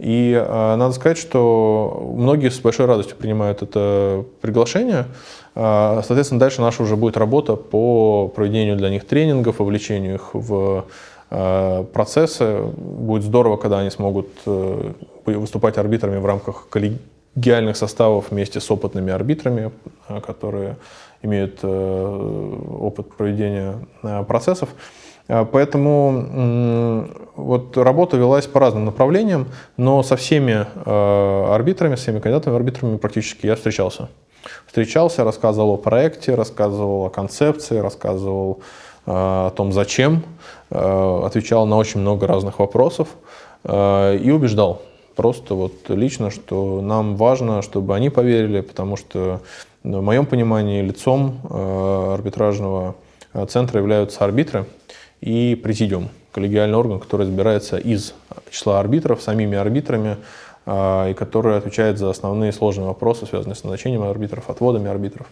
[0.00, 5.04] И э, надо сказать, что многие с большой радостью принимают это приглашение.
[5.54, 10.86] Э, соответственно, дальше наша уже будет работа по проведению для них тренингов, вовлечению их в
[11.30, 12.62] э, процессы.
[12.62, 14.92] Будет здорово, когда они смогут э,
[15.26, 19.70] выступать арбитрами в рамках коллегиальных составов вместе с опытными арбитрами,
[20.08, 20.76] э, которые
[21.22, 24.70] имеют э, опыт проведения э, процессов.
[25.28, 27.06] А, поэтому
[27.36, 32.96] вот работа велась по разным направлениям, но со всеми а, арбитрами, со всеми кандидатами арбитрами
[32.96, 34.08] практически я встречался.
[34.66, 38.60] Встречался, рассказывал о проекте, рассказывал о концепции, рассказывал
[39.06, 40.22] о том, зачем,
[40.70, 43.08] отвечал на очень много разных вопросов
[43.68, 44.82] и убеждал
[45.20, 49.42] просто вот лично, что нам важно, чтобы они поверили, потому что
[49.82, 52.96] в моем понимании лицом арбитражного
[53.48, 54.66] центра являются арбитры,
[55.20, 58.14] и президиум, коллегиальный орган, который избирается из
[58.50, 60.16] числа арбитров, самими арбитрами,
[60.66, 65.26] а, и который отвечает за основные сложные вопросы, связанные с назначением арбитров, отводами арбитров.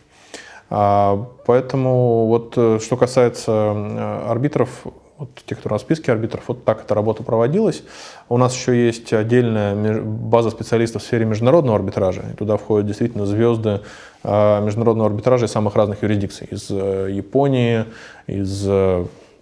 [0.70, 4.86] А, поэтому вот э, что касается э, арбитров,
[5.18, 7.82] вот тех, кто на списке арбитров, вот так эта работа проводилась.
[8.28, 12.22] У нас еще есть отдельная база специалистов в сфере международного арбитража.
[12.32, 13.80] И туда входят действительно звезды
[14.22, 16.46] а, международного арбитража из самых разных юрисдикций.
[16.50, 17.84] Из э, Японии,
[18.28, 18.66] из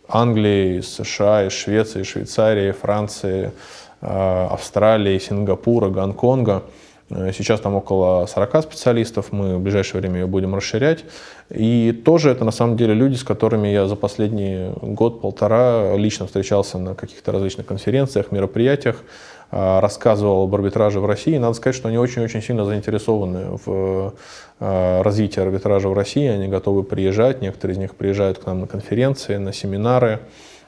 [0.08, 3.52] Англии, из США, из Швеции, Швейцарии, Франции,
[4.00, 6.62] э, Австралии, Сингапура, Гонконга.
[7.10, 11.04] Э, сейчас там около 40 специалистов, мы в ближайшее время ее будем расширять.
[11.50, 16.78] И тоже это на самом деле люди, с которыми я за последний год-полтора лично встречался
[16.78, 19.02] на каких-то различных конференциях, мероприятиях.
[19.48, 21.38] А, рассказывал об арбитраже в России.
[21.38, 24.14] Надо сказать, что они очень-очень сильно заинтересованы в
[24.58, 26.26] а, развитии арбитража в России.
[26.26, 30.20] Они готовы приезжать, некоторые из них приезжают к нам на конференции, на семинары.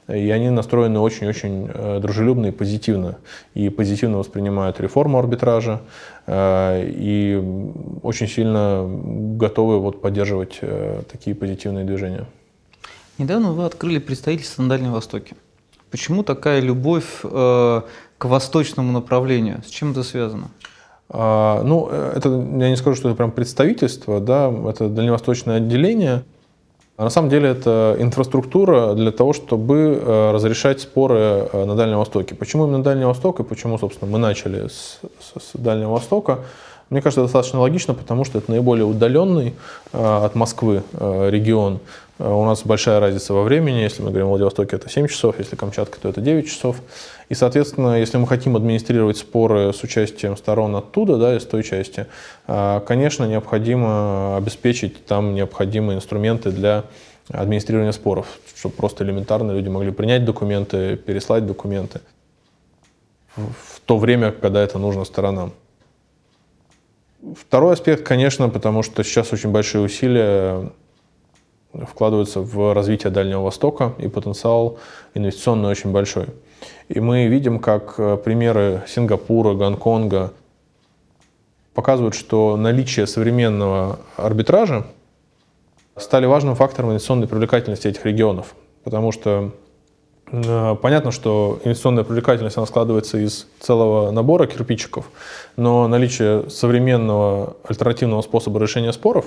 [0.06, 3.18] И они настроены очень-очень э, дружелюбно и позитивно.
[3.52, 5.80] И позитивно воспринимают реформу арбитража.
[6.30, 7.42] Э, и
[8.02, 12.26] очень сильно готовы вот поддерживать э, такие позитивные движения.
[13.16, 15.36] Недавно вы открыли представительство на Дальнем Востоке.
[15.90, 17.82] Почему такая любовь э,
[18.18, 19.62] к восточному направлению?
[19.66, 20.50] С чем это связано?
[21.08, 26.24] А, ну, это, я не скажу, что это прям представительство, да, это дальневосточное отделение.
[26.98, 31.98] А на самом деле это инфраструктура для того, чтобы э, разрешать споры э, на Дальнем
[31.98, 32.34] Востоке.
[32.34, 36.40] Почему именно Дальний Восток и почему, собственно, мы начали с, с, с Дальнего Востока?
[36.90, 39.54] Мне кажется, достаточно логично, потому что это наиболее удаленный
[39.92, 41.78] э, от Москвы регион.
[42.18, 43.76] У нас большая разница во времени.
[43.76, 46.78] Если мы говорим о Владивостоке, это 7 часов, если Камчатка, то это 9 часов.
[47.28, 52.06] И, соответственно, если мы хотим администрировать споры с участием сторон оттуда, да, из той части,
[52.46, 56.84] а, конечно, необходимо обеспечить там необходимые инструменты для
[57.30, 58.26] администрирования споров,
[58.56, 62.00] чтобы просто элементарно люди могли принять документы, переслать документы
[63.36, 65.52] в то время, когда это нужно сторонам.
[67.36, 70.70] Второй аспект, конечно, потому что сейчас очень большие усилия
[71.86, 74.78] вкладываются в развитие Дальнего Востока, и потенциал
[75.14, 76.26] инвестиционный очень большой.
[76.88, 80.32] И мы видим, как э, примеры Сингапура, Гонконга
[81.74, 84.86] показывают, что наличие современного арбитража
[85.96, 88.54] стали важным фактором инвестиционной привлекательности этих регионов.
[88.84, 89.50] Потому что
[90.32, 95.10] э, понятно, что инвестиционная привлекательность она складывается из целого набора кирпичиков,
[95.56, 99.26] но наличие современного альтернативного способа решения споров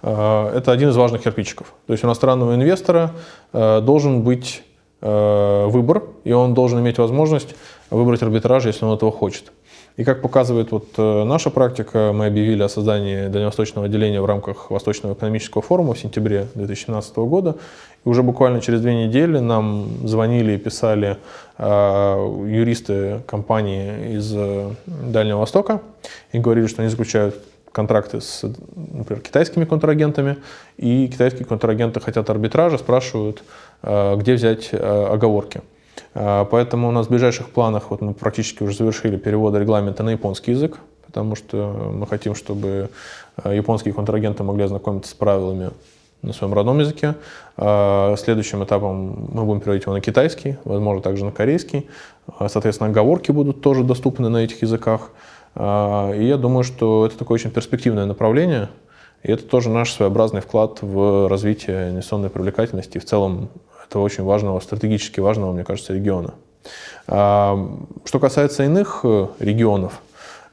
[0.00, 1.74] э, это один из важных кирпичиков.
[1.86, 3.10] То есть у иностранного инвестора
[3.52, 4.62] должен быть
[5.04, 7.54] выбор, и он должен иметь возможность
[7.90, 9.52] выбрать арбитраж, если он этого хочет.
[9.96, 14.70] И как показывает вот э, наша практика, мы объявили о создании дальневосточного отделения в рамках
[14.70, 17.56] Восточного экономического форума в сентябре 2017 года.
[18.04, 21.18] И уже буквально через две недели нам звонили и писали
[21.58, 21.64] э,
[22.48, 25.80] юристы компании из э, Дальнего Востока
[26.32, 27.36] и говорили, что они заключают
[27.74, 28.42] контракты с,
[28.76, 30.36] например, китайскими контрагентами,
[30.76, 35.60] и китайские контрагенты хотят арбитража, спрашивают, э, где взять э, оговорки.
[36.14, 40.10] А, поэтому у нас в ближайших планах, вот мы практически уже завершили перевод регламента на
[40.10, 42.88] японский язык, потому что мы хотим, чтобы
[43.44, 45.70] японские контрагенты могли ознакомиться с правилами
[46.22, 47.16] на своем родном языке.
[47.56, 51.88] Следующим этапом мы будем переводить его на китайский, возможно, также на корейский.
[52.38, 55.10] Соответственно, оговорки будут тоже доступны на этих языках.
[55.56, 58.70] И я думаю, что это такое очень перспективное направление,
[59.22, 63.50] и это тоже наш своеобразный вклад в развитие инвестиционной привлекательности и в целом
[63.94, 66.34] этого очень важного, стратегически важного, мне кажется, региона.
[67.06, 67.56] А,
[68.04, 70.00] что касается иных э, регионов,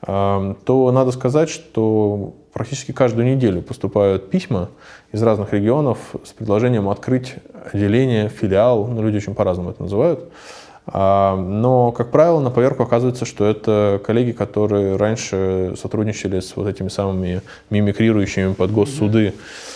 [0.04, 4.70] а, то надо сказать, что практически каждую неделю поступают письма
[5.12, 7.36] из разных регионов с предложением открыть
[7.74, 10.32] отделение, филиал, ну, люди очень по-разному это называют.
[10.86, 16.68] А, но, как правило, на поверку оказывается, что это коллеги, которые раньше сотрудничали с вот
[16.68, 19.71] этими самыми мимикрирующими под госсуды mm-hmm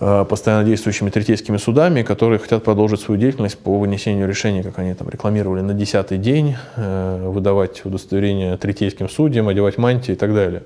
[0.00, 5.10] постоянно действующими третейскими судами, которые хотят продолжить свою деятельность по вынесению решений, как они там
[5.10, 10.62] рекламировали, на десятый день, э, выдавать удостоверения третейским судьям, одевать мантии и так далее.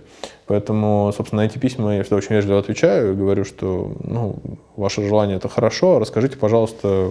[0.47, 4.37] Поэтому, собственно, на эти письма я всегда очень вежливо отвечаю и говорю, что ну,
[4.77, 7.11] ваше желание это хорошо, расскажите, пожалуйста,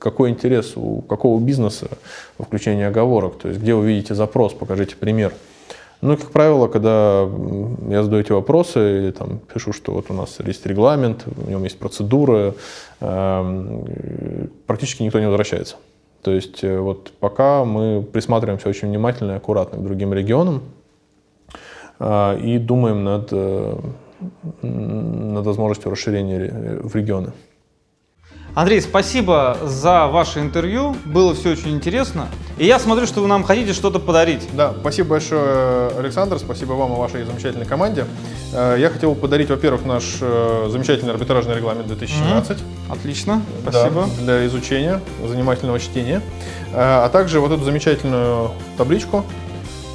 [0.00, 1.86] какой интерес у какого бизнеса
[2.36, 5.32] во включении оговорок, то есть где вы видите запрос, покажите пример.
[6.02, 7.28] Ну, как правило, когда
[7.88, 11.62] я задаю эти вопросы, или там пишу, что вот у нас есть регламент, в нем
[11.64, 12.54] есть процедуры,
[13.00, 13.84] эм,
[14.66, 15.76] практически никто не возвращается.
[16.22, 20.62] То есть э, вот пока мы присматриваемся очень внимательно и аккуратно к другим регионам
[21.98, 23.78] э, и думаем над, э,
[24.62, 27.32] над возможностью расширения в регионы.
[28.54, 30.96] Андрей, спасибо за ваше интервью.
[31.04, 32.28] Было все очень интересно.
[32.58, 34.48] И я смотрю, что вы нам хотите что-то подарить.
[34.52, 36.38] Да, спасибо большое, Александр.
[36.38, 38.06] Спасибо вам и вашей замечательной команде.
[38.52, 42.58] Э, я хотел подарить, во-первых, наш э, замечательный арбитражный регламент 2017.
[42.58, 42.92] Mm-hmm.
[42.92, 44.08] Отлично, спасибо.
[44.18, 46.20] Да, для изучения, занимательного чтения.
[46.72, 49.24] Э, а также вот эту замечательную табличку,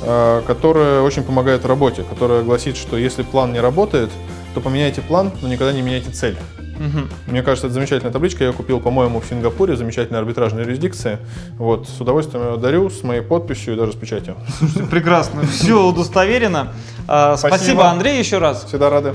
[0.02, 4.12] которая очень помогает в работе, которая гласит, что если план не работает,
[4.54, 6.38] то поменяйте план, но никогда не меняйте цель.
[6.80, 7.32] Угу.
[7.32, 8.44] Мне кажется, это замечательная табличка.
[8.44, 11.20] Я купил, по-моему, в Сингапуре, замечательной арбитражной юрисдикции.
[11.58, 14.36] Вот, с удовольствием ее дарю, с моей подписью и даже с печатью.
[14.58, 15.46] Слушайте, прекрасно.
[15.46, 16.74] Все удостоверено.
[17.08, 17.58] А, спасибо.
[17.58, 18.66] Спасибо, Андрей, еще раз.
[18.66, 19.14] Всегда рады.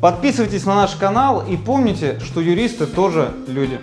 [0.00, 3.80] Подписывайтесь на наш канал и помните, что юристы тоже люди.